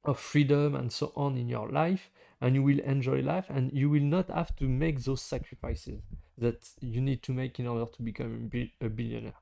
of 0.05 0.19
freedom 0.19 0.75
and 0.75 0.91
so 0.91 1.13
on 1.15 1.37
in 1.37 1.47
your 1.47 1.69
life 1.69 2.09
and 2.41 2.55
you 2.55 2.61
will 2.61 2.79
enjoy 2.79 3.21
life 3.21 3.45
and 3.49 3.71
you 3.71 3.89
will 3.89 4.01
not 4.01 4.29
have 4.29 4.53
to 4.53 4.65
make 4.65 5.01
those 5.03 5.21
sacrifices 5.21 6.01
that 6.37 6.69
you 6.81 6.99
need 6.99 7.23
to 7.23 7.31
make 7.31 7.57
in 7.59 7.67
order 7.67 7.89
to 7.89 8.01
become 8.01 8.51
a 8.81 8.89
billionaire. 8.89 9.39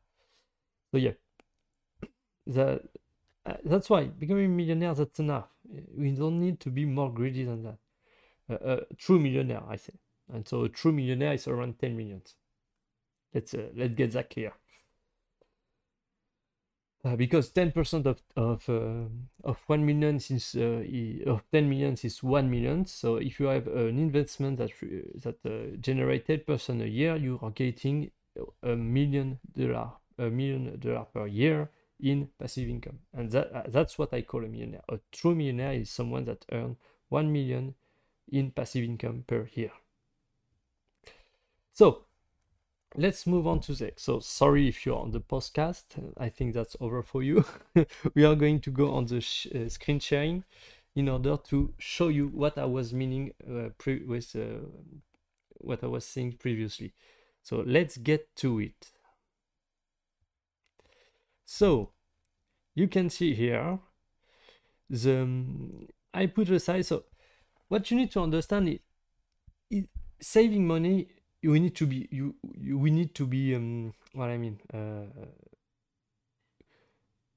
So 0.91 0.97
yeah. 0.97 1.13
That 2.45 2.83
uh, 3.45 3.53
that's 3.65 3.89
why 3.89 4.05
becoming 4.05 4.45
a 4.45 4.49
millionaire 4.49 4.93
that's 4.93 5.19
enough. 5.19 5.47
We 5.97 6.11
don't 6.11 6.39
need 6.39 6.59
to 6.59 6.69
be 6.69 6.85
more 6.85 7.11
greedy 7.11 7.43
than 7.43 7.63
that. 7.63 7.77
Uh, 8.49 8.81
a 8.91 8.95
true 8.95 9.19
millionaire 9.19 9.63
i 9.67 9.77
say. 9.77 9.93
And 10.31 10.47
so 10.47 10.63
a 10.63 10.69
true 10.69 10.91
millionaire 10.91 11.33
is 11.33 11.47
around 11.47 11.79
10 11.79 11.97
millions. 11.97 12.35
Let's 13.33 13.53
uh, 13.53 13.69
let's 13.75 13.95
get 13.95 14.11
that 14.11 14.29
clear 14.29 14.53
uh, 17.03 17.15
because 17.15 17.51
10% 17.51 18.05
of 18.05 18.21
of 18.35 18.69
uh, 18.69 19.07
of 19.43 19.57
1 19.67 19.85
million 19.85 20.15
is 20.17 20.55
uh, 20.55 21.31
of 21.31 21.43
10 21.51 21.69
millions 21.69 22.05
is 22.05 22.23
1 22.23 22.49
million 22.49 22.85
so 22.85 23.17
if 23.17 23.39
you 23.39 23.47
have 23.47 23.67
an 23.67 23.97
investment 23.97 24.57
that 24.57 24.71
that 25.23 25.37
uh, 25.45 25.75
generate 25.79 26.27
10% 26.27 26.81
a 26.81 26.87
year 26.87 27.15
you 27.15 27.39
are 27.41 27.51
getting 27.51 28.11
a 28.63 28.75
million 28.75 29.39
dollar 29.55 29.91
a 30.17 30.29
million 30.29 30.79
dollar 30.79 31.05
per 31.05 31.27
year 31.27 31.69
in 32.01 32.29
passive 32.39 32.67
income. 32.67 32.99
And 33.13 33.31
that, 33.31 33.53
uh, 33.53 33.63
that's 33.67 33.97
what 33.97 34.13
I 34.13 34.21
call 34.21 34.43
a 34.43 34.47
millionaire. 34.47 34.81
A 34.89 34.99
true 35.11 35.35
millionaire 35.35 35.73
is 35.73 35.89
someone 35.89 36.25
that 36.25 36.45
earns 36.51 36.77
1 37.09 37.31
million 37.31 37.75
in 38.31 38.51
passive 38.51 38.83
income 38.83 39.23
per 39.27 39.47
year. 39.53 39.71
So 41.73 42.05
let's 42.95 43.25
move 43.25 43.47
on 43.47 43.59
to 43.61 43.73
the 43.73 43.93
so 43.95 44.19
sorry 44.19 44.67
if 44.67 44.85
you're 44.85 44.99
on 44.99 45.11
the 45.11 45.21
podcast. 45.21 45.83
I 46.17 46.29
think 46.29 46.53
that's 46.53 46.75
over 46.79 47.01
for 47.01 47.23
you. 47.23 47.45
We 48.15 48.25
are 48.25 48.35
going 48.35 48.59
to 48.61 48.71
go 48.71 48.93
on 48.93 49.05
the 49.05 49.21
sh 49.21 49.47
uh, 49.55 49.69
screen 49.69 49.99
sharing 49.99 50.43
in 50.95 51.07
order 51.07 51.37
to 51.37 51.73
show 51.77 52.09
you 52.09 52.27
what 52.27 52.57
i 52.57 52.65
was 52.65 52.93
meaning 52.93 53.31
uh, 53.49 53.69
with 54.05 54.35
uh, 54.35 54.65
what 55.59 55.83
i 55.83 55.87
was 55.87 56.05
saying 56.05 56.33
previously. 56.33 56.93
So 57.43 57.63
let's 57.65 57.97
get 57.97 58.35
to 58.37 58.59
it. 58.59 58.91
So 61.45 61.91
you 62.75 62.87
can 62.87 63.09
see 63.09 63.33
here 63.33 63.79
the 64.89 65.21
um, 65.21 65.87
i 66.13 66.25
put 66.25 66.49
aside 66.49 66.85
so 66.85 67.03
what 67.69 67.89
you 67.89 67.97
need 67.97 68.11
to 68.11 68.19
understand 68.19 68.67
is, 68.67 68.79
is 69.69 69.85
saving 70.21 70.67
money 70.67 71.07
we 71.43 71.59
need 71.59 71.75
to 71.75 71.87
be 71.87 72.07
you, 72.11 72.35
you 72.59 72.77
we 72.77 72.91
need 72.91 73.15
to 73.15 73.25
be 73.25 73.55
um, 73.55 73.93
what 74.13 74.29
I 74.29 74.37
mean. 74.37 74.59
Uh, 74.73 75.25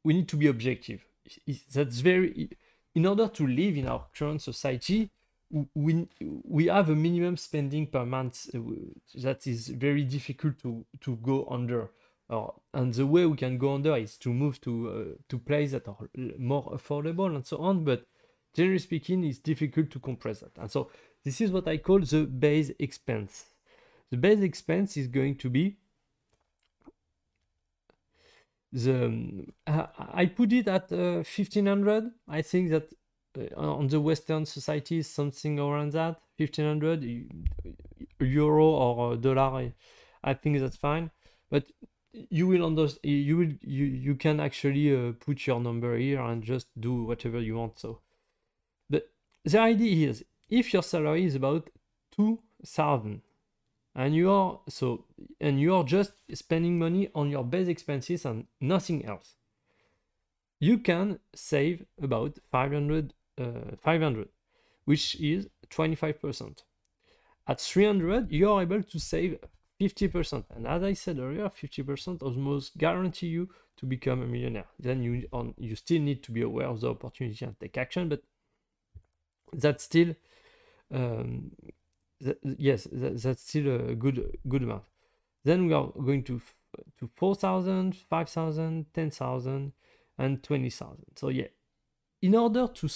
we 0.03 0.13
need 0.13 0.29
to 0.29 0.37
be 0.37 0.47
objective. 0.49 1.05
That's 1.73 2.01
very 2.01 2.51
in 2.95 3.07
order 3.07 3.29
to 3.29 3.47
live 3.47 3.77
in 3.77 3.89
our 3.89 4.07
current 4.17 4.43
society. 4.43 5.11
We 5.75 6.09
we 6.45 6.67
have 6.67 6.91
a 6.91 6.95
minimum 6.97 7.37
spending 7.37 7.87
per 7.87 8.05
month 8.05 8.55
uh, 8.55 8.61
that 9.23 9.47
is 9.47 9.69
very 9.69 10.05
difficult 10.05 10.59
to 10.61 10.85
to 11.01 11.17
go 11.17 11.47
under. 11.51 11.91
Uh, 12.31 12.49
and 12.73 12.95
the 12.95 13.07
way 13.07 13.27
we 13.27 13.37
can 13.37 13.59
go 13.59 13.75
under 13.75 13.95
is 13.97 14.17
to 14.17 14.33
move 14.33 14.61
to 14.63 14.89
uh, 14.89 15.23
to 15.29 15.39
places 15.39 15.73
that 15.73 15.89
are 15.89 16.09
more 16.39 16.65
affordable 16.73 17.35
and 17.35 17.47
so 17.47 17.59
on. 17.59 17.85
But 17.85 18.07
generally 18.55 18.79
speaking, 18.79 19.25
it's 19.25 19.39
difficult 19.39 19.91
to 19.91 19.99
compress 20.01 20.41
that. 20.41 20.57
And 20.59 20.71
so 20.71 20.91
this 21.23 21.41
is 21.41 21.51
what 21.51 21.69
I 21.69 21.79
call 21.79 22.01
the 22.01 22.25
base 22.25 22.71
expense 22.79 23.54
the 24.15 24.21
base 24.21 24.41
expense 24.41 24.97
is 24.97 25.09
going 25.09 25.37
to 25.37 25.51
be 25.51 25.77
the 28.73 29.05
um, 29.07 29.47
I 29.67 30.27
put 30.27 30.53
it 30.53 30.69
at 30.69 30.93
uh, 30.93 31.23
1500 31.23 32.11
I 32.29 32.43
think 32.43 32.71
that 32.71 32.93
uh, 33.39 33.61
on 33.61 33.89
the 33.89 34.01
Western 34.01 34.47
society 34.47 35.03
something 35.03 35.59
around 35.59 35.93
that 35.93 36.21
1500 36.39 37.05
euro 38.21 38.67
or 38.67 39.17
dollar 39.17 39.73
I 40.23 40.35
think 40.35 40.59
that's 40.59 40.77
fine. 40.77 41.11
But 41.51 41.71
you 42.13 42.47
will 42.47 42.65
understand 42.65 43.01
you 43.05 43.37
will 43.37 43.53
you 43.61 43.85
you 43.85 44.15
can 44.15 44.41
actually 44.41 44.95
uh, 44.97 45.13
put 45.21 45.47
your 45.47 45.61
number 45.61 45.97
here 45.97 46.21
and 46.21 46.43
just 46.43 46.69
do 46.81 47.05
whatever 47.05 47.41
you 47.41 47.57
want 47.57 47.79
so. 47.79 48.01
The 48.91 49.05
the 49.45 49.59
idea 49.59 50.11
is 50.11 50.25
if 50.49 50.73
your 50.73 50.83
salary 50.83 51.25
is 51.25 51.35
about 51.35 51.71
2000 52.17 53.23
and 53.95 54.15
you 54.15 54.31
are 54.31 54.61
so 54.69 55.05
and 55.41 55.61
you 55.61 55.75
are 55.75 55.85
just 55.85 56.13
spending 56.33 56.79
money 56.79 57.09
on 57.15 57.31
your 57.31 57.45
base 57.45 57.69
expenses 57.69 58.25
and 58.25 58.47
nothing 58.61 59.05
else. 59.05 59.35
You 60.61 60.79
can 60.79 61.19
save 61.35 61.85
about 62.03 62.39
500 62.51 63.15
uh, 63.41 63.77
500 63.83 64.29
which 64.85 65.19
is 65.21 65.49
25% 65.71 66.63
at 67.49 67.61
300 67.61 68.31
you 68.31 68.51
are 68.51 68.63
able 68.63 68.83
to 68.83 68.99
save 68.99 69.39
50% 69.81 70.45
and 70.55 70.67
as 70.69 70.83
i 70.85 70.93
said 70.93 71.19
earlier 71.19 71.49
50% 71.49 72.23
almost 72.23 72.77
guarantee 72.79 73.27
you 73.27 73.49
to 73.77 73.87
become 73.87 74.23
a 74.23 74.27
millionaire. 74.27 74.67
Then 74.79 75.03
you 75.03 75.27
on 75.33 75.55
you 75.59 75.77
still 75.77 76.01
need 76.01 76.23
to 76.25 76.33
be 76.33 76.43
aware 76.43 76.69
of 76.69 76.81
the 76.81 76.91
opportunity 76.91 77.45
and 77.45 77.59
take 77.59 77.77
action 77.77 78.09
but 78.09 78.23
that's 79.53 79.85
still 79.85 80.15
um, 80.93 81.53
yes, 82.59 82.89
that, 82.93 83.21
that's 83.23 83.43
still 83.43 83.91
a 83.91 83.95
good 83.95 84.39
good 84.49 84.63
amount. 84.63 84.85
Then 85.45 85.67
we 85.67 85.75
are 85.75 85.93
going 85.93 86.25
to 86.25 86.41
to 86.99 87.09
4,000, 87.15 87.95
5,000, 87.95 88.87
10,000, 88.93 89.73
and 90.19 90.43
20,000. 90.43 91.05
So 91.17 91.29
yeah, 91.29 91.47
in 92.23 92.35
order 92.35 92.67
to, 92.67 92.89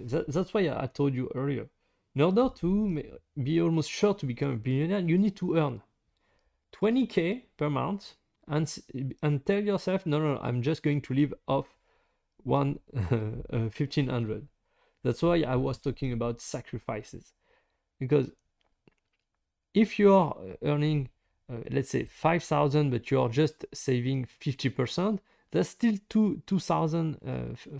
that, 0.00 0.24
that's 0.28 0.52
why 0.52 0.68
I 0.68 0.86
told 0.86 1.14
you 1.14 1.30
earlier, 1.34 1.68
in 2.14 2.20
order 2.20 2.48
to 2.56 3.02
be 3.42 3.60
almost 3.60 3.90
sure 3.90 4.14
to 4.14 4.26
become 4.26 4.52
a 4.52 4.56
billionaire, 4.56 5.00
you 5.00 5.18
need 5.18 5.36
to 5.36 5.56
earn 5.56 5.82
20k 6.72 7.42
per 7.56 7.70
month 7.70 8.14
and 8.48 8.76
and 9.22 9.46
tell 9.46 9.62
yourself, 9.62 10.04
no, 10.04 10.18
no, 10.18 10.34
no 10.34 10.40
I'm 10.40 10.62
just 10.62 10.82
going 10.82 11.00
to 11.02 11.14
live 11.14 11.32
off 11.46 11.66
one 12.42 12.80
uh, 12.96 13.68
1500. 13.76 14.48
That's 15.04 15.22
why 15.22 15.42
I 15.42 15.56
was 15.56 15.78
talking 15.78 16.12
about 16.12 16.40
sacrifices, 16.40 17.32
because 17.98 18.30
if 19.74 19.98
you 19.98 20.12
are 20.14 20.36
earning 20.62 21.08
uh, 21.52 21.56
let's 21.70 21.90
say 21.90 22.04
5000 22.04 22.90
but 22.90 23.10
you 23.10 23.20
are 23.20 23.28
just 23.28 23.64
saving 23.72 24.26
50% 24.40 25.18
that's 25.50 25.68
still 25.68 25.96
two 26.08 26.42
2000 26.46 27.18
uh, 27.26 27.78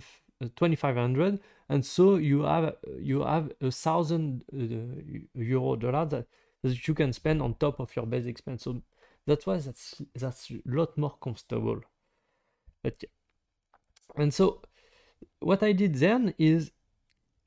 2500 0.55 1.39
and 1.69 1.85
so 1.85 2.15
you 2.15 2.43
have 2.43 2.75
you 2.99 3.23
have 3.23 3.51
a 3.61 3.71
thousand 3.71 4.43
uh, 4.53 5.39
euro 5.41 5.75
dollar 5.75 6.05
that, 6.05 6.27
that 6.61 6.87
you 6.87 6.93
can 6.93 7.13
spend 7.13 7.41
on 7.41 7.55
top 7.55 7.79
of 7.79 7.95
your 7.95 8.05
base 8.05 8.25
expense. 8.25 8.63
So 8.63 8.81
that's 9.25 9.47
why 9.47 9.57
that's 9.57 10.01
that's 10.13 10.51
a 10.51 10.61
lot 10.65 10.97
more 10.97 11.15
comfortable. 11.21 11.81
But 12.83 12.95
yeah. 13.01 14.21
and 14.21 14.33
so 14.33 14.61
what 15.39 15.63
i 15.63 15.71
did 15.71 15.95
then 15.95 16.33
is 16.37 16.71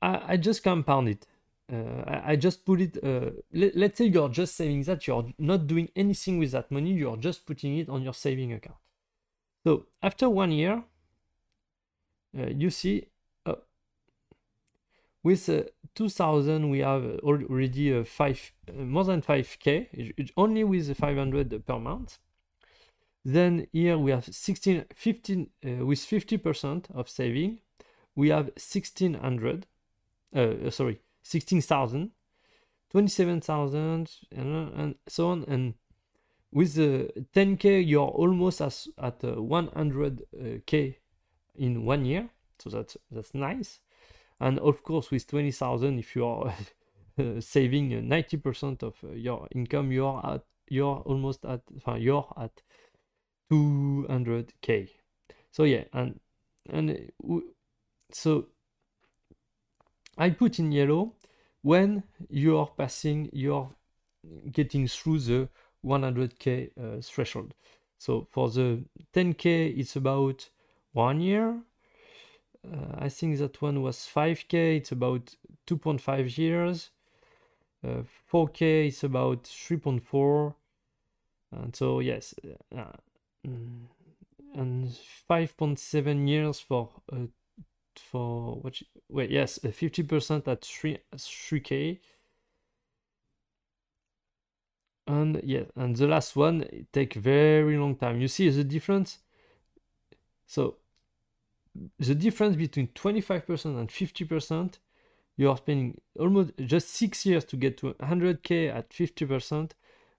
i, 0.01 0.33
I 0.33 0.37
just 0.37 0.63
compound 0.63 1.09
it 1.09 1.25
uh, 1.71 2.03
I, 2.07 2.31
I, 2.31 2.35
just 2.35 2.65
put 2.65 2.79
it, 2.79 2.97
uh, 3.03 3.31
let, 3.53 3.75
let's 3.75 3.97
say 3.97 4.05
you're 4.05 4.29
just 4.29 4.55
saving 4.55 4.83
that, 4.83 5.05
you're 5.05 5.33
not 5.37 5.67
doing 5.67 5.89
anything 5.95 6.39
with 6.39 6.51
that 6.51 6.71
money, 6.71 6.93
you're 6.93 7.17
just 7.17 7.45
putting 7.45 7.77
it 7.77 7.89
on 7.89 8.03
your 8.03 8.13
saving 8.13 8.53
account. 8.53 8.77
So 9.65 9.87
after 10.01 10.29
one 10.29 10.51
year, 10.51 10.83
uh, 12.37 12.47
you 12.47 12.69
see 12.69 13.07
uh, 13.45 13.55
with 15.23 15.49
uh, 15.49 15.63
2000 15.95 16.69
we 16.69 16.79
have 16.79 17.03
already 17.23 17.93
uh, 17.93 18.03
five 18.03 18.51
more 18.75 19.05
than 19.05 19.21
5k 19.21 20.29
only 20.35 20.63
with 20.63 20.95
500 20.95 21.65
per 21.65 21.79
month 21.79 22.19
then 23.25 23.67
here 23.71 23.97
we 23.97 24.11
have 24.11 24.25
16 24.25 24.85
15 24.93 25.49
with 25.79 25.99
50 25.99 26.37
percent 26.37 26.87
of 26.93 27.09
saving 27.09 27.59
we 28.15 28.29
have 28.29 28.45
1600 28.57 29.65
sorry 30.69 30.99
16,000, 31.27 32.11
27,000, 32.89 34.09
and, 34.31 34.73
and 34.73 34.95
so 35.07 35.27
on. 35.27 35.43
And 35.47 35.73
with 36.51 36.75
the 36.75 37.11
10k, 37.35 37.85
you're 37.85 38.07
almost 38.07 38.61
as, 38.61 38.87
at 38.97 39.21
uh, 39.25 39.35
100k 39.35 40.95
in 41.55 41.83
one 41.83 42.05
year. 42.05 42.29
So 42.59 42.69
that's 42.69 42.95
that's 43.11 43.33
nice. 43.33 43.81
And 44.39 44.57
of 44.59 44.83
course, 44.83 45.11
with 45.11 45.27
20,000, 45.27 45.99
if 45.99 46.15
you 46.15 46.25
are 46.25 46.53
uh, 47.19 47.23
saving 47.41 47.89
90% 47.91 48.83
of 48.83 48.95
uh, 49.03 49.11
your 49.11 49.47
income, 49.51 49.91
you're 49.91 50.21
at 50.25 50.43
you're 50.69 51.01
almost 51.05 51.45
at 51.45 51.61
you're 51.97 52.27
at 52.37 52.61
200k. 53.51 54.89
So 55.51 55.63
yeah, 55.63 55.83
and 55.91 56.19
and 56.69 57.11
so 58.11 58.47
I 60.17 60.31
put 60.31 60.59
in 60.59 60.71
yellow 60.71 61.13
when 61.67 62.03
you 62.29 62.57
are 62.57 62.69
passing, 62.77 63.29
you're 63.33 63.69
getting 64.53 64.87
through 64.87 65.19
the 65.19 65.49
100k 65.83 66.71
uh, 66.79 67.01
threshold. 67.01 67.53
So 67.97 68.25
for 68.31 68.49
the 68.49 68.85
10k, 69.13 69.77
it's 69.77 69.97
about 69.97 70.49
one 70.93 71.19
year. 71.19 71.59
Uh, 72.65 73.05
I 73.05 73.09
think 73.09 73.37
that 73.39 73.61
one 73.61 73.81
was 73.81 73.97
5k, 73.97 74.77
it's 74.77 74.93
about 74.93 75.35
2.5 75.67 76.37
years. 76.37 76.91
Uh, 77.83 78.03
4k 78.31 78.87
is 78.87 79.03
about 79.03 79.43
3.4. 79.43 80.55
And 81.51 81.75
so, 81.75 81.99
yes, 81.99 82.33
uh, 82.77 82.97
mm, 83.45 83.87
and 84.55 84.87
5.7 85.29 86.29
years 86.29 86.61
for 86.61 86.89
uh, 87.11 87.27
for 87.97 88.55
what 88.61 88.81
wait 89.09 89.29
yes 89.29 89.59
50% 89.59 90.47
at 90.47 90.65
3 90.65 90.97
3k 91.15 91.99
and 95.07 95.41
yeah 95.43 95.63
and 95.75 95.95
the 95.95 96.07
last 96.07 96.35
one 96.35 96.63
it 96.63 96.91
take 96.91 97.13
very 97.15 97.77
long 97.77 97.95
time. 97.95 98.19
You 98.19 98.27
see 98.27 98.49
the 98.49 98.63
difference? 98.63 99.19
So 100.45 100.75
the 101.99 102.15
difference 102.15 102.55
between 102.55 102.87
25% 102.87 103.77
and 103.77 103.89
50% 103.89 104.79
you 105.37 105.49
are 105.49 105.57
spending 105.57 106.01
almost 106.19 106.51
just 106.57 106.89
six 106.89 107.25
years 107.25 107.45
to 107.45 107.55
get 107.55 107.77
to 107.77 107.93
100k 107.93 108.69
at 108.69 108.89
50% 108.89 109.71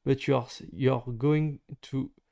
but 0.05 0.27
you 0.27 0.37
are 0.37 0.47
you 0.73 0.95
are 0.95 1.03
going 1.17 1.59
to 1.83 1.99
uh, 2.07 2.28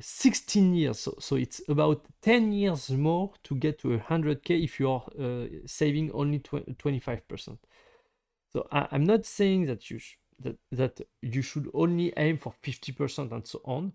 16 0.00 0.74
years. 0.74 1.00
So, 1.00 1.14
so 1.18 1.36
it's 1.36 1.60
about 1.68 2.04
10 2.22 2.52
years 2.52 2.90
more 2.90 3.32
to 3.44 3.54
get 3.56 3.78
to 3.80 3.98
100k 3.98 4.64
if 4.64 4.78
you 4.78 4.90
are 4.90 5.04
uh, 5.20 5.46
saving 5.66 6.12
only 6.12 6.38
25%. 6.38 7.58
So 8.52 8.68
I, 8.70 8.86
am 8.92 9.04
not 9.04 9.26
saying 9.26 9.66
that 9.66 9.90
you 9.90 9.98
that 10.40 10.56
that 10.72 11.00
you 11.22 11.42
should 11.42 11.68
only 11.74 12.12
aim 12.16 12.38
for 12.38 12.54
50% 12.62 13.32
and 13.32 13.46
so 13.46 13.60
on. 13.64 13.92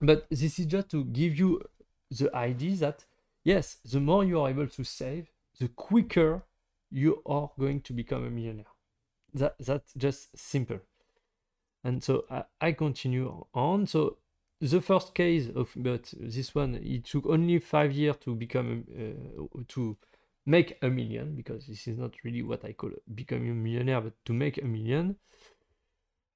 But 0.00 0.26
this 0.30 0.58
is 0.58 0.66
just 0.66 0.90
to 0.90 1.04
give 1.04 1.36
you 1.36 1.62
the 2.10 2.34
idea 2.34 2.76
that 2.76 3.04
yes, 3.42 3.78
the 3.84 4.00
more 4.00 4.24
you 4.24 4.40
are 4.40 4.50
able 4.50 4.68
to 4.68 4.84
save, 4.84 5.30
the 5.58 5.68
quicker 5.68 6.44
you 6.90 7.22
are 7.26 7.50
going 7.58 7.80
to 7.82 7.92
become 7.92 8.24
a 8.24 8.30
millionaire. 8.30 8.72
That 9.34 9.56
that's 9.58 9.92
just 9.94 10.36
simple. 10.38 10.80
And 11.86 12.02
so 12.02 12.24
I, 12.28 12.42
I 12.60 12.72
continue 12.72 13.44
on. 13.54 13.86
So 13.86 14.16
the 14.60 14.80
first 14.80 15.14
case 15.14 15.48
of 15.54 15.70
but 15.76 16.12
this 16.18 16.52
one 16.52 16.74
it 16.74 17.04
took 17.04 17.26
only 17.26 17.60
five 17.60 17.92
years 17.92 18.16
to 18.24 18.34
become 18.34 18.84
uh, 18.98 19.62
to 19.68 19.96
make 20.46 20.78
a 20.82 20.88
million 20.88 21.36
because 21.36 21.66
this 21.68 21.86
is 21.86 21.96
not 21.96 22.14
really 22.24 22.42
what 22.42 22.64
I 22.64 22.72
call 22.72 22.90
becoming 23.14 23.50
a 23.50 23.54
millionaire, 23.54 24.00
but 24.00 24.14
to 24.24 24.32
make 24.32 24.58
a 24.58 24.64
million. 24.64 25.16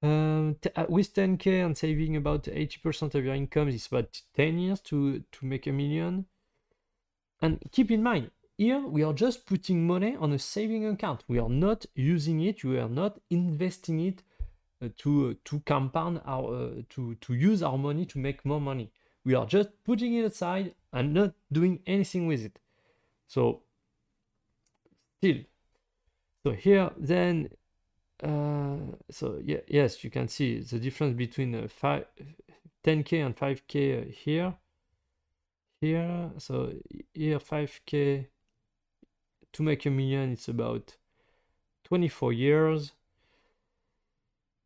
Um, 0.03 0.55
uh, 0.75 0.85
with 0.87 1.13
10k 1.13 1.65
and 1.65 1.77
saving 1.77 2.15
about 2.15 2.45
80% 2.45 3.13
of 3.13 3.23
your 3.23 3.35
income, 3.35 3.67
it's 3.67 3.87
about 3.87 4.21
10 4.33 4.57
years 4.57 4.79
to 4.81 5.19
to 5.19 5.45
make 5.45 5.67
a 5.67 5.73
million. 5.73 6.27
And 7.41 7.59
keep 7.73 7.91
in 7.91 8.01
mind, 8.01 8.31
here 8.57 8.79
we 8.79 9.03
are 9.03 9.13
just 9.13 9.45
putting 9.45 9.85
money 9.85 10.15
on 10.15 10.31
a 10.31 10.39
saving 10.39 10.85
account. 10.85 11.25
We 11.27 11.39
are 11.39 11.49
not 11.49 11.85
using 11.93 12.39
it. 12.39 12.63
We 12.63 12.79
are 12.79 12.89
not 12.89 13.19
investing 13.29 13.99
it 13.99 14.23
to 14.97 15.29
uh, 15.29 15.33
to 15.45 15.59
compound 15.61 16.21
our 16.25 16.53
uh, 16.53 16.69
to 16.89 17.15
to 17.15 17.33
use 17.33 17.61
our 17.63 17.77
money 17.77 18.05
to 18.05 18.19
make 18.19 18.45
more 18.45 18.61
money. 18.61 18.91
We 19.23 19.35
are 19.35 19.45
just 19.45 19.69
putting 19.83 20.15
it 20.15 20.25
aside 20.25 20.73
and 20.91 21.13
not 21.13 21.33
doing 21.51 21.79
anything 21.85 22.27
with 22.27 22.45
it. 22.45 22.59
So 23.27 23.61
still, 25.17 25.37
so 26.43 26.51
here 26.51 26.91
then. 26.97 27.49
Uh, 28.23 28.77
so 29.09 29.39
yeah, 29.43 29.61
yes, 29.67 30.03
you 30.03 30.11
can 30.11 30.27
see 30.27 30.59
the 30.59 30.77
difference 30.77 31.17
between 31.17 31.55
uh, 31.55 31.67
five, 31.67 32.05
10k 32.83 33.25
and 33.25 33.35
5k 33.35 34.13
here. 34.13 34.53
Here, 35.79 36.29
so 36.37 36.71
here 37.15 37.39
5k 37.39 38.27
to 39.53 39.63
make 39.63 39.85
a 39.85 39.89
million, 39.89 40.33
it's 40.33 40.47
about 40.47 40.95
24 41.85 42.33
years 42.33 42.91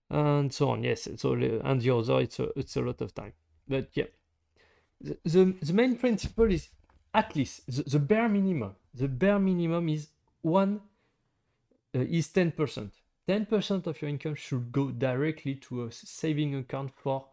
and 0.10 0.54
so 0.54 0.70
on. 0.70 0.84
Yes, 0.84 1.08
so 1.18 1.34
and 1.34 1.82
the 1.82 1.96
other, 1.96 2.22
it's 2.22 2.40
a, 2.40 2.50
it's 2.58 2.76
a 2.76 2.82
lot 2.82 3.02
of 3.02 3.14
time. 3.14 3.34
But 3.68 3.90
yeah, 3.94 4.06
the, 5.02 5.18
the, 5.24 5.56
the 5.62 5.74
main 5.74 5.96
principle 5.98 6.52
is 6.52 6.70
at 7.14 7.36
least 7.36 7.66
the, 7.68 7.84
the 7.84 8.00
bare 8.00 8.30
minimum. 8.30 8.76
The 8.94 9.08
bare 9.08 9.40
minimum 9.40 9.90
is 9.90 10.10
one 10.42 10.82
uh, 11.96 12.00
is 12.00 12.28
10%. 12.30 12.92
10% 13.28 13.88
of 13.88 14.02
your 14.02 14.10
income 14.10 14.36
should 14.36 14.72
go 14.72 14.92
directly 14.92 15.56
to 15.56 15.86
a 15.86 15.92
saving 15.92 16.56
account 16.56 16.92
for 16.96 17.26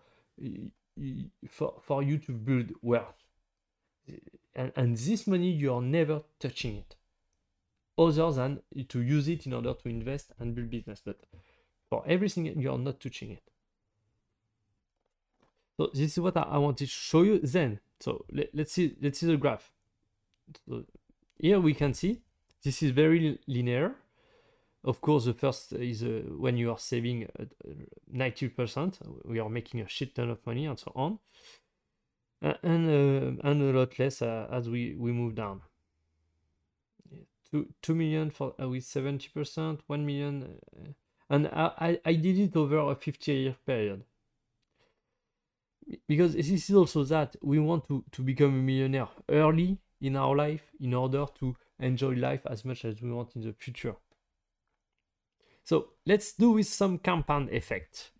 for, 1.49 1.75
for 1.83 2.03
you 2.03 2.19
to 2.19 2.33
build 2.33 2.71
wealth. 2.83 3.15
And, 4.55 4.73
and 4.77 4.97
this 4.97 5.27
money, 5.27 5.51
you 5.51 5.73
are 5.73 5.83
never 5.83 6.23
touching 6.39 6.77
it 6.77 6.97
other 7.97 8.33
than 8.33 8.61
to 8.89 9.01
use 9.01 9.29
it 9.29 9.47
in 9.47 9.53
order 9.53 9.75
to 9.75 9.89
invest 9.89 10.33
and 10.39 10.55
build 10.55 10.71
business. 10.71 11.01
But 11.05 11.21
for 11.93 12.03
everything, 12.07 12.47
you 12.59 12.73
are 12.73 12.79
not 12.79 13.01
touching 13.01 13.33
it. 13.33 13.43
So 15.77 15.91
this 15.93 16.13
is 16.13 16.21
what 16.21 16.39
I, 16.39 16.57
wanted 16.57 16.87
to 16.87 16.91
show 16.91 17.21
you 17.21 17.39
then. 17.39 17.81
So 18.01 18.25
let, 18.33 18.49
us 18.59 18.71
see, 18.71 18.97
let's 19.03 19.19
see 19.21 19.27
the 19.27 19.37
graph. 19.37 19.71
So 20.67 20.85
here 21.37 21.61
we 21.61 21.75
can 21.75 21.93
see 21.93 22.23
this 22.65 22.83
is 22.83 22.93
very 22.93 23.39
linear. 23.47 23.95
Of 24.83 25.03
course, 25.03 25.27
the 25.27 25.35
first 25.35 25.75
is 25.75 26.03
uh, 26.03 26.23
when 26.45 26.57
you 26.57 26.71
are 26.71 26.79
saving 26.79 27.29
90%, 28.11 28.95
we 29.27 29.39
are 29.39 29.51
making 29.51 29.83
a 29.83 29.89
shit 29.89 30.15
ton 30.15 30.31
of 30.31 30.47
money 30.47 30.65
and 30.65 30.79
so 30.79 30.93
on. 30.97 31.19
Uh, 32.43 32.55
and, 32.63 32.89
uh, 32.89 33.49
and 33.49 33.61
a 33.61 33.79
lot 33.79 33.99
less 33.99 34.23
uh, 34.23 34.49
as 34.51 34.71
we, 34.71 34.95
we 34.95 35.13
move 35.13 35.35
down 35.35 35.61
two, 37.53 37.69
2 37.83 37.95
million 37.95 38.31
for 38.31 38.55
uh, 38.61 38.69
with 38.69 38.85
70%, 38.85 39.81
1 39.87 40.07
million. 40.07 40.59
And 41.33 41.49
I, 41.49 41.99
I 42.05 42.13
did 42.13 42.39
it 42.39 42.55
over 42.57 42.77
a 42.91 42.95
50 42.95 43.33
year 43.33 43.57
period. 43.65 44.05
Because 46.07 46.35
this 46.35 46.69
is 46.69 46.77
also 46.77 47.05
that 47.05 47.35
we 47.41 47.59
want 47.59 47.89
to, 47.89 48.05
to 48.13 48.23
become 48.23 48.51
a 48.51 48.63
millionaire 48.63 49.09
early 49.31 49.79
in 50.03 50.17
our 50.17 50.37
life 50.37 50.61
in 50.79 50.93
order 50.93 51.25
to 51.41 51.57
enjoy 51.81 52.11
life 52.11 52.43
as 52.51 52.67
much 52.67 52.85
as 52.85 53.01
we 53.01 53.11
want 53.11 53.35
in 53.35 53.43
the 53.43 53.55
future. 53.55 53.95
So 55.65 55.93
let's 56.05 56.35
do 56.35 56.51
with 56.51 56.67
some 56.67 56.99
compound 56.99 57.49
effect. 57.49 58.11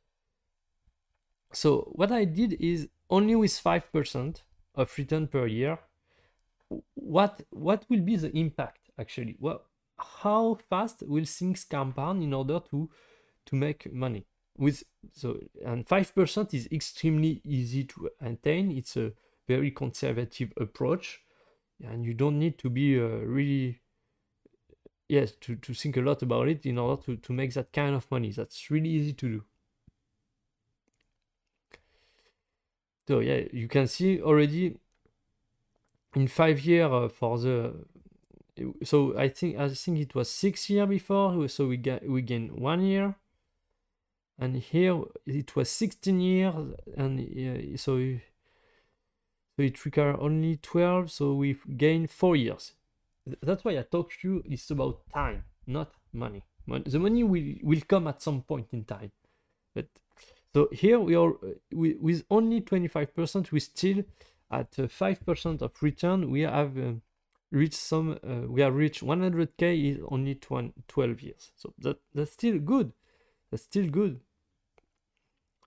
So 1.53 1.93
what 1.93 2.11
I 2.13 2.25
did 2.25 2.55
is 2.55 2.89
only 3.11 3.37
with 3.37 3.51
5% 3.51 4.43
of 4.75 4.97
return 4.97 5.27
per 5.29 5.47
year, 5.47 5.79
what, 6.95 7.43
what 7.51 7.85
will 7.91 8.01
be 8.01 8.17
the 8.17 8.35
impact 8.35 8.89
actually 8.99 9.37
well 9.39 9.67
how 10.23 10.59
fast 10.69 11.03
will 11.07 11.25
things 11.25 11.65
compound 11.65 12.23
in 12.23 12.33
order 12.33 12.61
to 12.71 12.91
to 13.47 13.57
make 13.57 13.93
money? 13.93 14.27
With 14.57 14.85
so 15.13 15.39
and 15.65 15.87
5% 15.87 16.55
is 16.55 16.69
extremely 16.71 17.41
easy 17.45 17.85
to 17.85 18.11
attain. 18.21 18.71
It's 18.71 18.97
a 18.97 19.13
very 19.49 19.71
conservative 19.71 20.53
approach 20.57 21.21
and 21.83 22.05
you 22.05 22.15
don't 22.15 22.39
need 22.39 22.59
to 22.59 22.71
be 22.71 22.99
uh, 22.99 23.07
really 23.07 23.81
yes 25.09 25.33
to, 25.41 25.57
to 25.57 25.75
think 25.75 25.97
a 25.97 26.01
lot 26.01 26.23
about 26.23 26.49
it 26.49 26.65
in 26.65 26.79
order 26.79 27.03
to, 27.03 27.17
to 27.17 27.33
make 27.33 27.53
that 27.55 27.73
kind 27.73 27.95
of 27.95 28.11
money. 28.11 28.31
That's 28.31 28.71
really 28.71 28.91
easy 28.91 29.13
to 29.15 29.29
do. 29.29 29.45
So 33.09 33.19
yeah 33.21 33.41
you 33.53 33.69
can 33.69 33.89
see 33.89 34.23
already 34.23 34.79
in 36.15 36.29
five 36.29 36.61
years 36.61 36.91
uh, 36.91 37.09
for 37.09 37.39
the 37.39 37.75
so 38.85 39.17
I 39.17 39.29
think 39.29 39.59
I 39.59 39.69
think 39.69 39.99
it 39.99 40.15
was 40.15 40.31
six 40.31 40.69
year 40.69 40.87
before, 40.87 41.49
so 41.49 41.67
we 41.69 41.77
get 41.77 42.09
we 42.09 42.23
gain 42.23 42.49
one 42.61 42.83
year, 42.83 43.15
and 44.39 44.57
here 44.57 45.03
it 45.27 45.57
was 45.57 45.71
16 45.71 46.21
years, 46.21 46.55
and 46.97 47.21
uh, 47.21 47.77
so 47.77 47.99
so 49.57 49.63
it 49.63 49.85
require 49.85 50.19
only 50.21 50.57
12, 50.57 51.11
so 51.11 51.35
we 51.35 51.57
gain 51.77 52.07
four 52.07 52.37
years. 52.37 52.73
That's 53.43 53.65
why 53.65 53.79
I 53.79 53.83
talk 53.83 54.13
to 54.21 54.29
you. 54.29 54.43
It's 54.47 54.71
about 54.71 55.01
time, 55.13 55.45
not 55.67 55.93
money. 56.13 56.43
The 56.67 56.99
money 56.99 57.25
will 57.25 57.55
will 57.63 57.83
come 57.89 58.07
at 58.09 58.23
some 58.23 58.43
point 58.43 58.69
in 58.73 58.85
time, 58.85 59.13
but 59.75 59.87
so 60.55 60.69
here 60.73 61.01
we 61.01 61.15
are 61.15 61.33
we, 61.73 61.95
with 61.95 62.25
only 62.31 62.61
25%. 62.61 63.51
We 63.51 63.61
still 63.61 64.05
at 64.51 64.73
5% 64.73 65.63
of 65.63 65.83
return. 65.83 66.31
We 66.31 66.43
have. 66.43 66.77
Uh, 66.77 66.93
reach 67.53 67.75
some 67.75 68.19
uh, 68.27 68.49
we 68.49 68.61
have 68.63 68.75
reached 68.75 69.05
100k 69.05 69.63
in 69.63 70.05
only 70.09 70.35
12 70.35 71.23
years. 71.23 71.53
So 71.57 71.73
that 71.79 71.99
that's 72.15 72.33
still 72.33 72.59
good. 72.59 72.93
That's 73.51 73.63
still 73.65 73.89
good. 73.89 74.21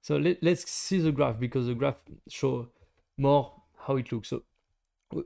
So 0.02 0.18
let, 0.18 0.44
let's 0.44 0.70
see 0.70 1.00
the 1.00 1.12
graph 1.12 1.40
because 1.40 1.68
the 1.68 1.76
graph 1.76 1.98
show 2.28 2.68
more 3.18 3.54
how 3.88 3.98
it 3.98 4.12
looks. 4.12 4.30
So 4.30 4.44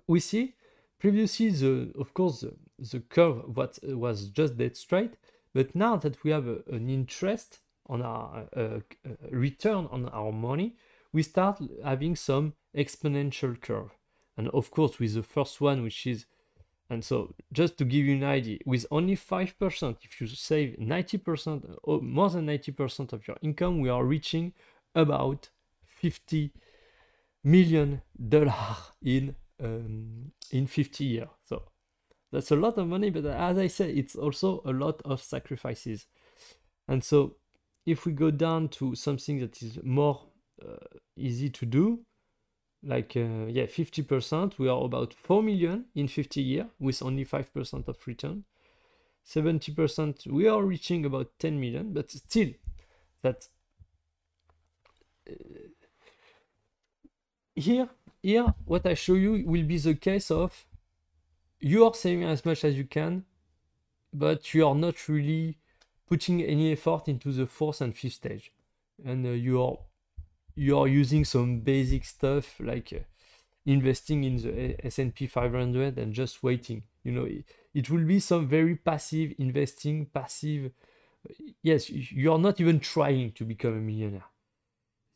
we 0.08 0.20
see 0.20 0.56
previously 1.00 1.50
the 1.50 1.92
of 1.98 2.14
course 2.14 2.42
the, 2.42 2.54
the 2.78 3.00
curve 3.00 3.58
what 3.58 3.80
was 3.84 4.30
just 4.30 4.58
dead 4.58 4.76
straight 4.76 5.14
but 5.54 5.74
now 5.74 5.96
that 5.96 6.24
we 6.24 6.32
have 6.32 6.48
a, 6.48 6.58
an 6.72 6.90
interest 6.90 7.60
on 7.88 8.02
our 8.02 8.46
uh, 8.56 8.60
uh, 8.60 8.80
return 9.32 9.88
on 9.92 10.10
our 10.10 10.32
money 10.32 10.76
we 11.12 11.24
start 11.24 11.60
having 11.84 12.16
some 12.16 12.54
exponential 12.76 13.60
curve. 13.60 13.92
And 14.38 14.48
of 14.50 14.72
course 14.72 15.00
with 15.00 15.16
the 15.16 15.24
first 15.24 15.60
one 15.60 15.84
which 15.84 16.06
is 16.06 16.26
and 16.90 17.06
so, 17.06 17.36
just 17.54 17.78
to 17.78 17.86
give 17.86 18.06
you 18.06 18.16
an 18.16 18.24
idea, 18.24 18.58
with 18.66 18.86
only 18.90 19.16
5%, 19.16 19.98
if 20.02 20.20
you 20.20 20.28
save 20.28 20.78
90% 20.80 21.78
or 21.84 22.02
more 22.02 22.30
than 22.32 22.48
90% 22.48 23.14
of 23.14 23.28
your 23.28 23.38
income, 23.44 23.80
we 23.80 23.90
are 23.90 24.04
reaching 24.04 24.54
about 24.96 25.50
50 25.86 26.52
million 27.44 28.02
dollars 28.28 28.54
in 29.04 29.36
um, 29.64 30.32
in 30.52 30.66
50 30.66 31.04
years. 31.04 31.28
So 31.46 31.64
that's 32.32 32.52
a 32.52 32.56
lot 32.56 32.78
of 32.78 32.88
money, 32.88 33.12
but 33.12 33.26
as 33.26 33.58
I 33.58 33.68
said, 33.68 33.90
it's 33.90 34.16
also 34.16 34.62
a 34.66 34.72
lot 34.72 35.02
of 35.06 35.22
sacrifices. 35.22 36.08
And 36.88 37.04
so, 37.04 37.36
if 37.86 38.06
we 38.06 38.14
go 38.14 38.32
down 38.32 38.70
to 38.70 38.96
something 38.96 39.40
that 39.40 39.62
is 39.62 39.78
more 39.84 40.22
uh, 40.64 40.76
easy 41.16 41.50
to 41.52 41.66
do, 41.66 42.00
like 42.84 43.16
uh, 43.16 43.46
yeah 43.48 43.66
50% 43.66 44.58
we 44.58 44.70
are 44.70 44.84
about 44.84 45.14
4 45.14 45.44
million 45.44 45.86
in 45.96 46.08
50 46.08 46.42
year 46.42 46.68
with 46.80 47.02
only 47.02 47.26
5% 47.26 47.88
of 47.88 48.08
return. 48.08 48.44
70% 49.26 50.28
we 50.28 50.48
are 50.48 50.64
reaching 50.64 51.06
about 51.06 51.32
10 51.40 51.60
million 51.60 51.94
but 51.94 52.10
still 52.10 52.50
that 53.22 53.48
uh, 55.30 55.34
here, 57.60 57.90
here, 58.24 58.54
what 58.66 58.86
I 58.86 58.94
show 58.94 59.16
you 59.16 59.44
will 59.46 59.64
be 59.64 59.78
the 59.78 59.96
case 59.96 60.32
of 60.32 60.66
you 61.60 61.86
are 61.86 61.94
saving 61.94 62.24
as 62.24 62.46
much 62.46 62.64
as 62.64 62.76
you 62.76 62.86
can, 62.86 63.26
but 64.14 64.54
you 64.54 64.66
are 64.66 64.76
not 64.76 65.10
really 65.10 65.58
putting 66.08 66.42
any 66.42 66.72
effort 66.72 67.08
into 67.08 67.32
the 67.32 67.46
fourth 67.46 67.82
and 67.82 67.96
fifth 67.96 68.14
stage, 68.14 68.52
and 69.06 69.26
uh, 69.26 69.30
you 69.30 69.62
are 69.62 69.78
you 70.60 70.78
are 70.78 70.88
using 70.88 71.24
some 71.24 71.62
basic 71.62 72.04
stuff 72.04 72.60
like 72.60 72.92
uh, 72.92 73.00
investing 73.66 74.26
in 74.26 74.36
the 74.36 74.86
S&P 74.86 75.26
500 75.26 75.98
and 75.98 76.14
just 76.14 76.44
waiting. 76.44 76.84
You 77.04 77.14
know, 77.14 77.24
it, 77.24 77.46
it 77.74 77.90
will 77.90 78.04
be 78.04 78.20
some 78.20 78.46
very 78.50 78.76
passive 78.76 79.34
investing, 79.40 80.08
passive. 80.08 80.72
Yes, 81.64 81.90
you 81.90 82.34
are 82.34 82.40
not 82.40 82.60
even 82.60 82.82
trying 82.82 83.32
to 83.34 83.46
become 83.46 83.78
a 83.78 83.80
millionaire. 83.80 84.26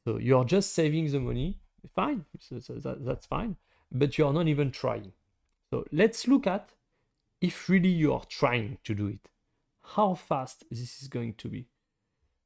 So 0.05 0.17
you 0.17 0.37
are 0.37 0.45
just 0.45 0.73
saving 0.73 1.11
the 1.11 1.19
money. 1.19 1.59
Fine, 1.93 2.23
so, 2.39 2.59
so 2.59 2.75
that, 2.75 3.03
that's 3.05 3.25
fine. 3.25 3.57
But 3.91 4.17
you 4.17 4.25
are 4.25 4.33
not 4.33 4.47
even 4.47 4.71
trying. 4.71 5.11
So 5.71 5.83
let's 5.91 6.25
look 6.25 6.47
at 6.47 6.69
if 7.41 7.67
really 7.67 7.89
you 7.89 8.13
are 8.13 8.23
trying 8.29 8.77
to 8.85 8.95
do 8.95 9.07
it, 9.07 9.27
how 9.83 10.13
fast 10.13 10.63
this 10.71 11.01
is 11.01 11.09
going 11.09 11.33
to 11.33 11.49
be. 11.49 11.67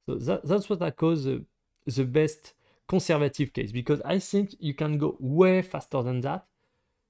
So 0.07 0.15
that, 0.15 0.45
that's 0.47 0.67
what 0.67 0.81
I 0.81 0.89
call 0.89 1.15
the, 1.15 1.45
the 1.86 2.03
best 2.03 2.53
conservative 2.88 3.54
case 3.54 3.71
because 3.71 4.02
I 4.06 4.19
think 4.19 4.56
you 4.60 4.73
can 4.73 4.97
go 4.97 5.17
way 5.19 5.62
faster 5.62 6.02
than 6.02 6.21
that. 6.21 6.45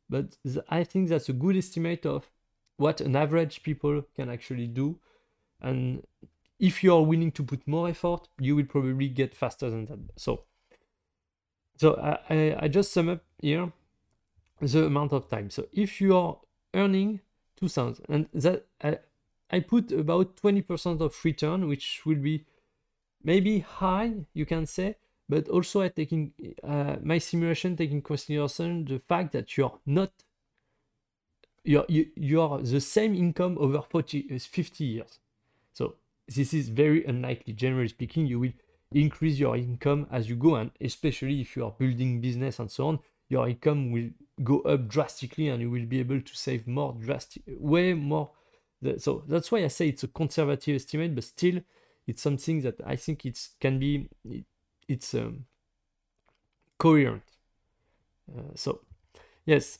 But 0.09 0.37
I 0.69 0.83
think 0.83 1.09
that's 1.09 1.29
a 1.29 1.33
good 1.33 1.57
estimate 1.57 2.05
of 2.05 2.29
what 2.77 3.01
an 3.01 3.15
average 3.15 3.63
people 3.63 4.03
can 4.15 4.29
actually 4.29 4.67
do. 4.67 4.99
And 5.61 6.03
if 6.59 6.83
you 6.83 6.93
are 6.95 7.01
willing 7.01 7.31
to 7.33 7.43
put 7.43 7.67
more 7.67 7.89
effort, 7.89 8.27
you 8.39 8.55
will 8.55 8.65
probably 8.65 9.09
get 9.09 9.35
faster 9.35 9.69
than 9.69 9.85
that. 9.85 9.99
So, 10.15 10.43
so 11.77 11.95
I, 11.95 12.33
I, 12.33 12.57
I 12.61 12.67
just 12.67 12.93
sum 12.93 13.09
up 13.09 13.23
here 13.41 13.71
the 14.61 14.85
amount 14.85 15.13
of 15.13 15.29
time. 15.29 15.49
So 15.49 15.67
if 15.73 16.01
you 16.01 16.15
are 16.15 16.37
earning 16.73 17.19
2000 17.57 18.05
and 18.09 18.27
that 18.33 18.65
I, 18.81 18.99
I 19.51 19.59
put 19.59 19.91
about 19.91 20.37
20% 20.37 21.01
of 21.01 21.15
return, 21.23 21.67
which 21.67 22.01
will 22.05 22.15
be 22.15 22.45
maybe 23.23 23.59
high, 23.59 24.13
you 24.33 24.45
can 24.45 24.65
say, 24.65 24.95
but 25.29 25.47
also 25.49 25.81
I 25.81 25.89
taking 25.89 26.33
uh, 26.63 26.97
my 27.01 27.17
simulation 27.17 27.75
taking 27.75 28.01
consideration 28.01 28.85
the 28.85 28.99
fact 28.99 29.33
that 29.33 29.57
you're 29.57 29.79
not 29.85 30.11
you're 31.63 31.85
you, 31.89 32.07
you're 32.15 32.59
the 32.61 32.81
same 32.81 33.13
income 33.15 33.57
over 33.59 33.81
40 33.81 34.35
uh, 34.35 34.39
50 34.39 34.83
years. 34.83 35.19
So 35.73 35.95
this 36.27 36.53
is 36.53 36.69
very 36.69 37.05
unlikely. 37.05 37.53
Generally 37.53 37.89
speaking 37.89 38.25
you 38.25 38.39
will 38.39 38.53
increase 38.91 39.37
your 39.37 39.55
income 39.57 40.07
as 40.11 40.29
you 40.29 40.35
go 40.35 40.55
and 40.55 40.71
especially 40.79 41.41
if 41.41 41.55
you 41.55 41.65
are 41.65 41.75
building 41.77 42.21
business 42.21 42.59
and 42.59 42.71
so 42.71 42.87
on 42.87 42.99
your 43.29 43.49
income 43.49 43.91
will 43.91 44.09
go 44.43 44.61
up 44.61 44.87
drastically 44.87 45.49
and 45.49 45.61
you 45.61 45.69
will 45.69 45.85
be 45.85 45.99
able 45.99 46.21
to 46.21 46.35
save 46.35 46.65
more 46.67 46.95
drastic 46.99 47.43
way 47.59 47.93
more 47.93 48.31
so 48.97 49.23
that's 49.27 49.51
why 49.51 49.63
i 49.63 49.67
say 49.67 49.89
it's 49.89 50.03
a 50.03 50.07
conservative 50.07 50.75
estimate 50.75 51.13
but 51.13 51.23
still 51.23 51.59
it's 52.05 52.21
something 52.21 52.61
that 52.61 52.75
i 52.85 52.95
think 52.95 53.25
it 53.25 53.37
can 53.59 53.77
be 53.77 54.07
it's 54.87 55.13
um, 55.13 55.45
coherent. 56.77 57.23
Uh, 58.29 58.55
so 58.55 58.81
yes, 59.45 59.79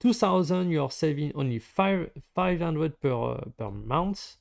2000 0.00 0.70
you 0.70 0.82
are 0.82 0.90
saving 0.90 1.32
only 1.34 1.58
5 1.58 2.10
500 2.34 3.00
per 3.00 3.12
uh, 3.12 3.44
per 3.56 3.70
month. 3.70 4.36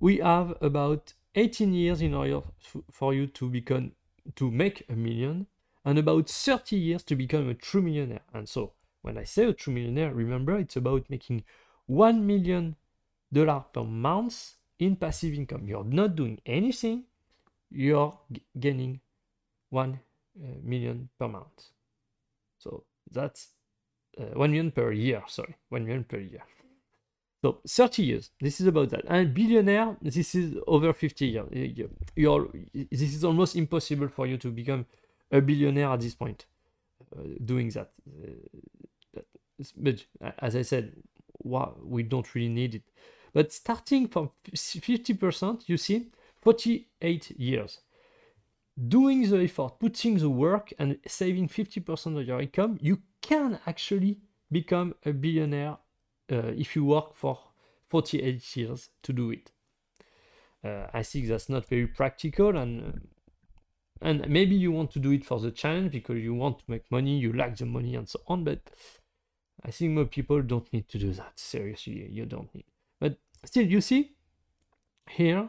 We 0.00 0.18
have 0.18 0.56
about 0.60 1.14
18 1.34 1.72
years 1.72 2.00
in 2.02 2.14
order 2.14 2.42
for 2.90 3.14
you 3.14 3.26
to 3.28 3.48
become 3.48 3.92
to 4.36 4.50
make 4.50 4.84
a 4.88 4.94
million 4.94 5.46
and 5.84 5.98
about 5.98 6.28
30 6.28 6.76
years 6.76 7.02
to 7.04 7.16
become 7.16 7.48
a 7.48 7.54
true 7.54 7.82
millionaire. 7.82 8.22
And 8.32 8.48
so 8.48 8.72
when 9.02 9.18
I 9.18 9.24
say 9.24 9.44
a 9.44 9.52
true 9.52 9.74
millionaire, 9.74 10.14
remember 10.14 10.58
it's 10.58 10.76
about 10.76 11.10
making 11.10 11.44
1 11.86 12.26
million 12.26 12.76
dollar 13.32 13.64
per 13.72 13.84
month 13.84 14.54
in 14.78 14.96
passive 14.96 15.34
income. 15.34 15.66
You're 15.66 15.84
not 15.84 16.16
doing 16.16 16.40
anything, 16.46 17.04
you're 17.70 18.16
gaining 18.58 19.00
1 19.74 20.00
uh, 20.36 20.46
million 20.62 21.08
per 21.18 21.28
month. 21.28 21.70
So 22.58 22.84
that's 23.10 23.48
uh, 24.18 24.38
1 24.38 24.50
million 24.50 24.70
per 24.70 24.92
year, 24.92 25.22
sorry, 25.26 25.56
1 25.68 25.84
million 25.84 26.04
per 26.04 26.18
year. 26.18 26.42
So 27.42 27.58
30 27.68 28.02
years, 28.02 28.30
this 28.40 28.60
is 28.60 28.66
about 28.66 28.88
that. 28.90 29.04
And 29.06 29.34
billionaire, 29.34 29.96
this 30.00 30.34
is 30.34 30.56
over 30.66 30.94
50 30.94 31.26
years. 31.26 31.48
You're, 32.16 32.48
this 32.72 33.02
is 33.02 33.24
almost 33.24 33.56
impossible 33.56 34.08
for 34.08 34.26
you 34.26 34.38
to 34.38 34.50
become 34.50 34.86
a 35.30 35.40
billionaire 35.40 35.88
at 35.88 36.00
this 36.00 36.14
point 36.14 36.46
uh, 37.14 37.22
doing 37.44 37.68
that. 37.70 37.90
Uh, 38.08 39.20
but 39.76 40.04
as 40.38 40.56
I 40.56 40.62
said, 40.62 40.92
wow, 41.42 41.76
we 41.84 42.02
don't 42.02 42.34
really 42.34 42.48
need 42.48 42.76
it. 42.76 42.82
But 43.34 43.52
starting 43.52 44.08
from 44.08 44.30
50%, 44.54 45.68
you 45.68 45.76
see, 45.76 46.06
48 46.40 47.30
years 47.32 47.80
doing 48.76 49.28
the 49.28 49.42
effort, 49.42 49.78
putting 49.78 50.18
the 50.18 50.30
work, 50.30 50.72
and 50.78 50.98
saving 51.06 51.48
50% 51.48 52.20
of 52.20 52.26
your 52.26 52.40
income, 52.40 52.78
you 52.80 53.00
can 53.22 53.58
actually 53.66 54.18
become 54.50 54.94
a 55.04 55.12
billionaire 55.12 55.78
uh, 56.30 56.52
if 56.56 56.74
you 56.74 56.84
work 56.84 57.14
for 57.14 57.38
48 57.88 58.56
years 58.56 58.90
to 59.02 59.12
do 59.12 59.30
it. 59.30 59.50
Uh, 60.64 60.86
I 60.92 61.02
think 61.02 61.28
that's 61.28 61.48
not 61.48 61.66
very 61.66 61.86
practical, 61.86 62.56
and 62.56 62.82
uh, 62.82 62.98
and 64.00 64.28
maybe 64.28 64.54
you 64.54 64.72
want 64.72 64.90
to 64.92 64.98
do 64.98 65.12
it 65.12 65.24
for 65.24 65.38
the 65.38 65.50
challenge 65.50 65.92
because 65.92 66.18
you 66.18 66.34
want 66.34 66.58
to 66.58 66.64
make 66.68 66.90
money, 66.90 67.18
you 67.18 67.32
like 67.32 67.56
the 67.56 67.66
money, 67.66 67.94
and 67.94 68.08
so 68.08 68.20
on. 68.26 68.44
But 68.44 68.60
I 69.64 69.70
think 69.70 69.92
more 69.92 70.06
people 70.06 70.42
don't 70.42 70.70
need 70.72 70.88
to 70.88 70.98
do 70.98 71.12
that. 71.12 71.38
Seriously, 71.38 72.08
you 72.10 72.26
don't 72.26 72.52
need. 72.54 72.64
But 73.00 73.18
still, 73.44 73.66
you 73.66 73.80
see 73.80 74.12
here 75.08 75.48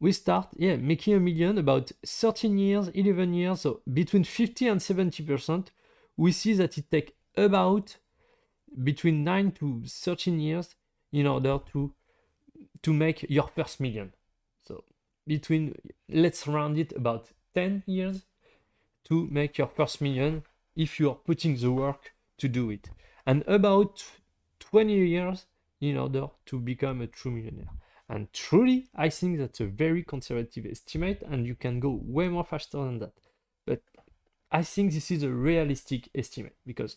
we 0.00 0.12
start, 0.12 0.48
yeah, 0.56 0.76
making 0.76 1.14
a 1.14 1.20
million 1.20 1.58
about 1.58 1.90
13 2.04 2.56
years, 2.56 2.88
11 2.88 3.34
years, 3.34 3.60
so 3.62 3.80
between 3.92 4.24
50 4.24 4.68
and 4.68 4.80
70%, 4.80 5.68
we 6.16 6.32
see 6.32 6.52
that 6.54 6.78
it 6.78 6.90
takes 6.90 7.12
about 7.36 7.96
between 8.82 9.24
9 9.24 9.52
to 9.52 9.82
13 9.86 10.40
years 10.40 10.74
in 11.12 11.26
order 11.26 11.58
to 11.72 11.92
to 12.82 12.92
make 12.92 13.24
your 13.28 13.48
first 13.48 13.80
million. 13.80 14.12
So 14.62 14.84
between, 15.26 15.74
let's 16.08 16.46
round 16.46 16.78
it 16.78 16.92
about 16.94 17.28
10 17.54 17.82
years 17.86 18.22
to 19.04 19.26
make 19.30 19.58
your 19.58 19.68
first 19.68 20.00
million 20.00 20.44
if 20.76 21.00
you 21.00 21.10
are 21.10 21.16
putting 21.16 21.56
the 21.56 21.72
work 21.72 22.12
to 22.38 22.48
do 22.48 22.70
it. 22.70 22.90
And 23.26 23.42
about 23.46 24.04
20 24.60 24.92
years 24.92 25.46
in 25.80 25.96
order 25.96 26.28
to 26.46 26.60
become 26.60 27.00
a 27.00 27.06
true 27.06 27.32
millionaire. 27.32 27.70
And 28.08 28.32
truly, 28.32 28.88
I 28.94 29.10
think 29.10 29.38
that's 29.38 29.60
a 29.60 29.66
very 29.66 30.02
conservative 30.02 30.64
estimate, 30.66 31.22
and 31.22 31.46
you 31.46 31.54
can 31.54 31.78
go 31.78 32.00
way 32.02 32.28
more 32.28 32.44
faster 32.44 32.78
than 32.78 33.00
that. 33.00 33.12
But 33.66 33.82
I 34.50 34.62
think 34.62 34.92
this 34.92 35.10
is 35.10 35.22
a 35.22 35.30
realistic 35.30 36.08
estimate 36.14 36.56
because 36.66 36.96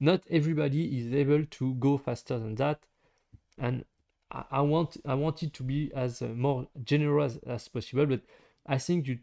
not 0.00 0.22
everybody 0.30 0.98
is 0.98 1.12
able 1.12 1.44
to 1.44 1.74
go 1.74 1.98
faster 1.98 2.38
than 2.38 2.54
that. 2.54 2.80
And 3.58 3.84
I, 4.30 4.60
want 4.60 4.96
I 5.06 5.14
want 5.14 5.42
it 5.42 5.52
to 5.54 5.62
be 5.62 5.90
as 5.94 6.22
uh, 6.22 6.28
more 6.28 6.68
generous 6.84 7.36
as, 7.36 7.64
as 7.64 7.68
possible. 7.68 8.06
But 8.06 8.22
I 8.66 8.78
think 8.78 9.06
you 9.06 9.18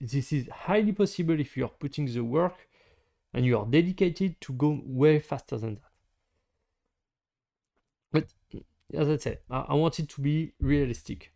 this 0.00 0.32
is 0.32 0.48
highly 0.48 0.92
possible 0.92 1.38
if 1.40 1.56
you 1.56 1.64
are 1.64 1.70
putting 1.80 2.06
the 2.06 2.20
work 2.20 2.68
and 3.32 3.46
you 3.46 3.58
are 3.58 3.66
dedicated 3.66 4.40
to 4.42 4.52
go 4.52 4.80
way 4.84 5.18
faster 5.20 5.56
than 5.56 5.74
that. 5.76 5.90
But 8.12 8.26
as 8.94 9.08
I 9.08 9.16
said, 9.16 9.38
I, 9.50 9.66
I 9.68 9.74
wanted 9.74 10.08
to 10.10 10.20
be 10.20 10.52
realistic 10.60 11.32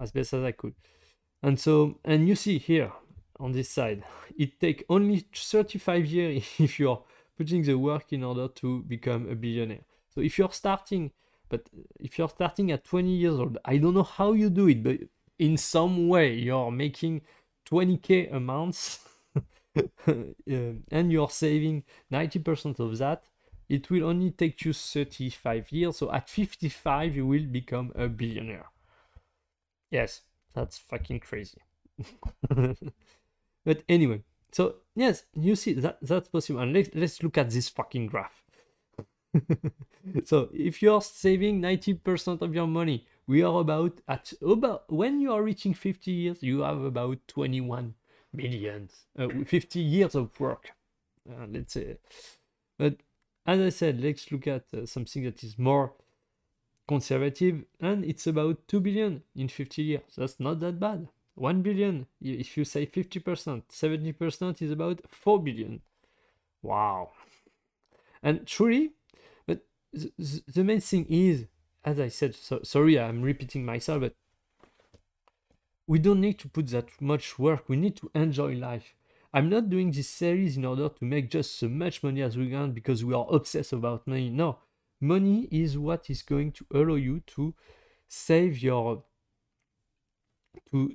as 0.00 0.10
best 0.10 0.32
as 0.32 0.42
I 0.42 0.52
could. 0.52 0.74
And 1.42 1.58
so, 1.58 1.98
and 2.04 2.28
you 2.28 2.34
see 2.34 2.58
here 2.58 2.92
on 3.40 3.52
this 3.52 3.68
side, 3.68 4.04
it 4.38 4.60
take 4.60 4.84
only 4.88 5.26
35 5.34 6.06
years 6.06 6.44
if 6.58 6.78
you're 6.78 7.02
putting 7.36 7.62
the 7.62 7.74
work 7.74 8.12
in 8.12 8.22
order 8.22 8.48
to 8.48 8.82
become 8.82 9.28
a 9.28 9.34
billionaire. 9.34 9.84
So 10.14 10.20
if 10.20 10.38
you're 10.38 10.52
starting, 10.52 11.10
but 11.48 11.68
if 11.98 12.18
you're 12.18 12.28
starting 12.28 12.70
at 12.70 12.84
20 12.84 13.10
years 13.10 13.38
old, 13.38 13.58
I 13.64 13.78
don't 13.78 13.94
know 13.94 14.02
how 14.02 14.32
you 14.32 14.50
do 14.50 14.68
it, 14.68 14.82
but 14.82 14.98
in 15.38 15.56
some 15.56 16.08
way 16.08 16.34
you're 16.34 16.70
making 16.70 17.22
20k 17.68 18.34
a 18.34 18.40
month 18.40 19.06
uh, 19.76 20.12
and 20.90 21.10
you're 21.10 21.30
saving 21.30 21.84
90% 22.12 22.78
of 22.78 22.98
that 22.98 23.24
it 23.72 23.88
will 23.90 24.04
only 24.04 24.30
take 24.30 24.64
you 24.66 24.74
35 24.74 25.72
years. 25.72 25.96
So 25.96 26.12
at 26.12 26.28
55, 26.28 27.16
you 27.16 27.26
will 27.26 27.46
become 27.46 27.90
a 27.94 28.06
billionaire. 28.06 28.66
Yes, 29.90 30.20
that's 30.52 30.76
fucking 30.76 31.20
crazy. 31.20 31.58
but 33.64 33.82
anyway, 33.88 34.22
so 34.52 34.74
yes, 34.94 35.24
you 35.34 35.56
see 35.56 35.72
that 35.74 35.98
that's 36.02 36.28
possible. 36.28 36.60
And 36.60 36.74
let's, 36.74 36.90
let's 36.94 37.22
look 37.22 37.38
at 37.38 37.50
this 37.50 37.70
fucking 37.70 38.08
graph. 38.08 38.42
so 40.24 40.50
if 40.52 40.82
you're 40.82 41.00
saving 41.00 41.62
90% 41.62 42.42
of 42.42 42.54
your 42.54 42.66
money, 42.66 43.06
we 43.26 43.42
are 43.42 43.58
about 43.60 44.02
at 44.06 44.34
about 44.46 44.84
when 44.92 45.18
you 45.18 45.32
are 45.32 45.42
reaching 45.42 45.72
50 45.72 46.10
years, 46.10 46.42
you 46.42 46.60
have 46.60 46.82
about 46.82 47.18
21 47.28 47.94
millions, 48.34 49.06
uh, 49.18 49.28
50 49.46 49.80
years 49.80 50.14
of 50.14 50.38
work. 50.38 50.72
uh, 51.30 51.46
let's 51.48 51.72
say. 51.72 51.96
But 52.78 52.96
as 53.46 53.60
I 53.60 53.68
said, 53.70 54.00
let's 54.00 54.30
look 54.30 54.46
at 54.46 54.64
uh, 54.74 54.86
something 54.86 55.24
that 55.24 55.42
is 55.42 55.58
more 55.58 55.92
conservative, 56.86 57.64
and 57.80 58.04
it's 58.04 58.26
about 58.26 58.68
2 58.68 58.80
billion 58.80 59.22
in 59.34 59.48
50 59.48 59.82
years. 59.82 60.02
That's 60.16 60.38
not 60.38 60.60
that 60.60 60.78
bad. 60.78 61.08
1 61.34 61.62
billion, 61.62 62.06
if 62.20 62.56
you 62.56 62.64
say 62.64 62.86
50%, 62.86 63.62
70% 63.70 64.62
is 64.62 64.70
about 64.70 65.00
4 65.08 65.42
billion. 65.42 65.80
Wow. 66.62 67.10
And 68.22 68.46
truly, 68.46 68.92
but 69.46 69.64
th- 69.96 70.42
the 70.46 70.62
main 70.62 70.80
thing 70.80 71.06
is, 71.08 71.46
as 71.84 71.98
I 71.98 72.08
said, 72.08 72.34
so, 72.34 72.60
sorry, 72.62 72.98
I'm 72.98 73.22
repeating 73.22 73.64
myself, 73.64 74.02
but 74.02 74.14
we 75.86 75.98
don't 75.98 76.20
need 76.20 76.38
to 76.40 76.48
put 76.48 76.68
that 76.68 76.88
much 77.00 77.38
work. 77.38 77.68
We 77.68 77.76
need 77.76 77.96
to 77.96 78.10
enjoy 78.14 78.54
life. 78.54 78.94
I'm 79.34 79.48
not 79.48 79.70
doing 79.70 79.90
this 79.90 80.08
series 80.08 80.56
in 80.56 80.64
order 80.64 80.88
to 80.88 81.04
make 81.04 81.30
just 81.30 81.58
so 81.58 81.68
much 81.68 82.02
money 82.02 82.22
as 82.22 82.36
we 82.36 82.50
can 82.50 82.72
because 82.72 83.04
we 83.04 83.14
are 83.14 83.26
obsessed 83.30 83.72
about 83.72 84.06
money. 84.06 84.28
No, 84.30 84.58
money 85.00 85.48
is 85.50 85.78
what 85.78 86.10
is 86.10 86.22
going 86.22 86.52
to 86.52 86.66
allow 86.72 86.96
you 86.96 87.20
to 87.28 87.54
save 88.08 88.58
your 88.58 89.04
to 90.70 90.94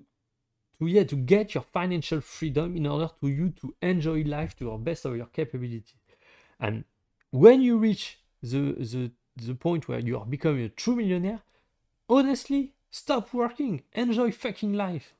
to 0.77 0.87
yeah 0.87 1.03
to 1.03 1.15
get 1.15 1.55
your 1.55 1.63
financial 1.63 2.21
freedom 2.21 2.75
in 2.77 2.85
order 2.87 3.09
to 3.19 3.27
you 3.27 3.49
to 3.49 3.75
enjoy 3.81 4.21
life 4.23 4.55
to 4.57 4.65
your 4.65 4.79
best 4.79 5.05
of 5.05 5.15
your 5.15 5.27
capability. 5.27 5.95
And 6.59 6.83
when 7.31 7.61
you 7.61 7.77
reach 7.77 8.19
the 8.41 8.73
the 8.73 9.11
the 9.35 9.55
point 9.55 9.87
where 9.87 9.99
you 9.99 10.17
are 10.19 10.25
becoming 10.25 10.63
a 10.63 10.69
true 10.69 10.95
millionaire 10.95 11.41
honestly 12.09 12.73
stop 12.89 13.33
working. 13.33 13.83
Enjoy 13.93 14.31
fucking 14.31 14.73
life 14.73 15.13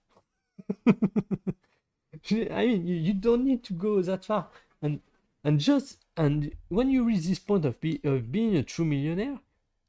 i 2.51 2.65
mean 2.65 2.88
you, 2.88 2.95
you 2.95 3.13
don't 3.13 3.45
need 3.45 3.63
to 3.63 3.73
go 3.73 4.01
that 4.01 4.25
far. 4.25 4.47
And 4.82 5.01
and 5.43 5.60
just 5.60 6.06
and 6.15 6.51
when 6.69 6.89
you 6.89 7.03
reach 7.03 7.25
this 7.25 7.39
point 7.39 7.65
of, 7.65 7.80
be, 7.80 8.01
of 8.03 8.32
being 8.32 8.56
a 8.56 8.63
true 8.63 8.86
millionaire 8.86 9.39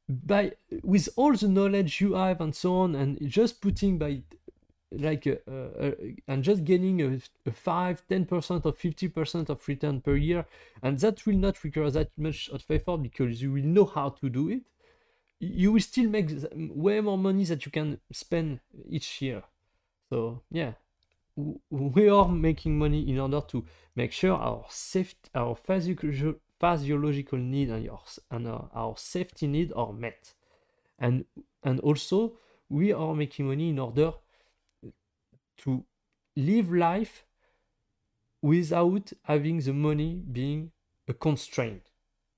by 0.07 0.53
with 0.83 1.09
all 1.15 1.33
the 1.33 1.47
knowledge 1.47 2.01
you 2.01 2.13
have 2.13 2.41
and 2.41 2.55
so 2.55 2.75
on 2.77 2.95
and 2.95 3.17
just 3.27 3.61
putting 3.61 3.97
by 3.97 4.21
like 4.91 5.27
uh, 5.27 5.51
uh, 5.51 5.91
and 6.27 6.43
just 6.43 6.63
getting 6.63 7.01
a, 7.01 7.19
a 7.45 7.51
5 7.51 8.03
10% 8.09 8.65
or 8.65 8.73
50% 8.73 9.49
of 9.49 9.67
return 9.67 10.01
per 10.01 10.15
year 10.15 10.45
and 10.81 10.97
that 10.99 11.25
will 11.27 11.35
not 11.35 11.63
require 11.63 11.91
that 11.91 12.09
much 12.17 12.49
of 12.49 12.63
effort 12.71 12.97
because 12.97 13.39
you 13.39 13.51
will 13.51 13.63
know 13.63 13.85
how 13.85 14.09
to 14.09 14.29
do 14.29 14.49
it 14.49 14.63
you 15.39 15.71
will 15.71 15.81
still 15.81 16.09
make 16.09 16.29
way 16.53 16.99
more 17.01 17.17
money 17.17 17.45
that 17.45 17.65
you 17.65 17.71
can 17.71 17.99
spend 18.11 18.59
each 18.89 19.21
year. 19.21 19.43
So 20.09 20.41
yeah 20.51 20.73
we 21.69 22.09
are 22.09 22.27
making 22.27 22.77
money 22.77 23.09
in 23.09 23.19
order 23.19 23.41
to 23.41 23.65
make 23.95 24.11
sure 24.11 24.35
our 24.35 24.65
safety 24.69 25.29
our 25.35 25.55
physiological 25.55 27.39
need 27.39 27.69
and, 27.69 27.83
your, 27.83 28.01
and 28.31 28.47
our, 28.47 28.69
our 28.73 28.95
safety 28.97 29.47
need 29.47 29.71
are 29.75 29.93
met 29.93 30.33
and 30.99 31.25
and 31.63 31.79
also 31.79 32.33
we 32.69 32.91
are 32.91 33.15
making 33.15 33.47
money 33.47 33.69
in 33.69 33.79
order 33.79 34.11
to 35.57 35.83
live 36.35 36.71
life 36.71 37.25
without 38.41 39.11
having 39.23 39.59
the 39.59 39.73
money 39.73 40.23
being 40.31 40.71
a 41.07 41.13
constraint. 41.13 41.81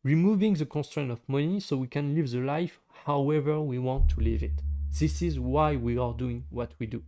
Removing 0.03 0.55
the 0.55 0.65
constraint 0.65 1.11
of 1.11 1.19
money 1.27 1.59
so 1.59 1.77
we 1.77 1.87
can 1.87 2.15
live 2.15 2.31
the 2.31 2.39
life 2.39 2.79
however 3.05 3.61
we 3.61 3.77
want 3.77 4.09
to 4.09 4.19
live 4.19 4.41
it. 4.41 4.63
This 4.99 5.21
is 5.21 5.39
why 5.39 5.75
we 5.75 5.97
are 5.97 6.13
doing 6.13 6.45
what 6.49 6.71
we 6.79 6.87
do. 6.87 7.03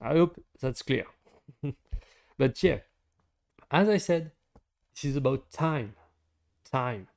Ah, 0.00 0.10
I 0.10 0.12
hope 0.14 0.42
that's 0.60 0.82
clear. 0.82 1.06
but 2.38 2.62
yeah, 2.62 2.78
as 3.70 3.88
I 3.88 3.98
said, 3.98 4.32
this 4.94 5.04
is 5.04 5.16
about 5.16 5.50
time. 5.50 5.94
Time. 6.64 7.08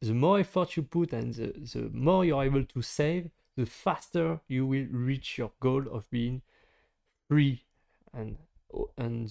The 0.00 0.14
more 0.14 0.40
effort 0.40 0.76
you 0.76 0.82
put 0.82 1.12
and 1.12 1.34
the, 1.34 1.52
the 1.52 1.90
more 1.92 2.24
you're 2.24 2.42
able 2.42 2.64
to 2.64 2.82
save, 2.82 3.30
the 3.56 3.66
faster 3.66 4.40
you 4.48 4.66
will 4.66 4.86
reach 4.90 5.38
your 5.38 5.52
goal 5.60 5.84
of 5.90 6.10
being 6.10 6.42
free 7.28 7.64
and 8.12 8.36
and 8.96 9.30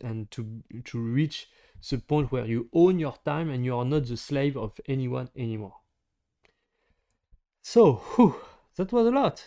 and 0.00 0.30
to 0.30 0.62
to 0.84 0.98
reach 0.98 1.48
the 1.90 1.98
point 1.98 2.32
where 2.32 2.46
you 2.46 2.68
own 2.72 2.98
your 2.98 3.16
time 3.24 3.50
and 3.50 3.64
you 3.64 3.76
are 3.76 3.84
not 3.84 4.06
the 4.06 4.16
slave 4.16 4.56
of 4.56 4.80
anyone 4.86 5.28
anymore. 5.36 5.76
So, 7.62 7.94
whew, 8.14 8.36
that 8.76 8.92
was 8.92 9.06
a 9.06 9.10
lot. 9.10 9.44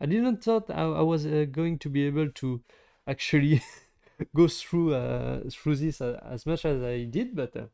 I 0.00 0.06
didn't 0.06 0.42
thought 0.44 0.70
I, 0.70 0.82
I 0.82 1.02
was 1.02 1.26
uh, 1.26 1.46
going 1.50 1.78
to 1.80 1.88
be 1.88 2.06
able 2.06 2.30
to 2.30 2.62
actually 3.06 3.62
go 4.34 4.48
through 4.48 4.94
uh, 4.94 5.40
through 5.50 5.76
this 5.76 6.00
uh, 6.00 6.20
as 6.24 6.46
much 6.46 6.64
as 6.64 6.82
I 6.82 7.04
did, 7.04 7.34
but 7.34 7.56
uh, 7.56 7.66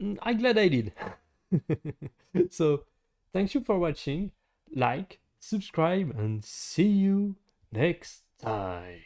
mm, 0.00 0.18
I'm 0.22 0.38
glad 0.38 0.58
I 0.58 0.68
did. 0.68 0.92
so 2.50 2.84
thank 3.32 3.54
you 3.54 3.60
for 3.60 3.78
watching 3.78 4.32
like 4.74 5.18
subscribe 5.38 6.10
and 6.16 6.44
see 6.44 6.86
you 6.86 7.36
next 7.72 8.22
time 8.38 9.02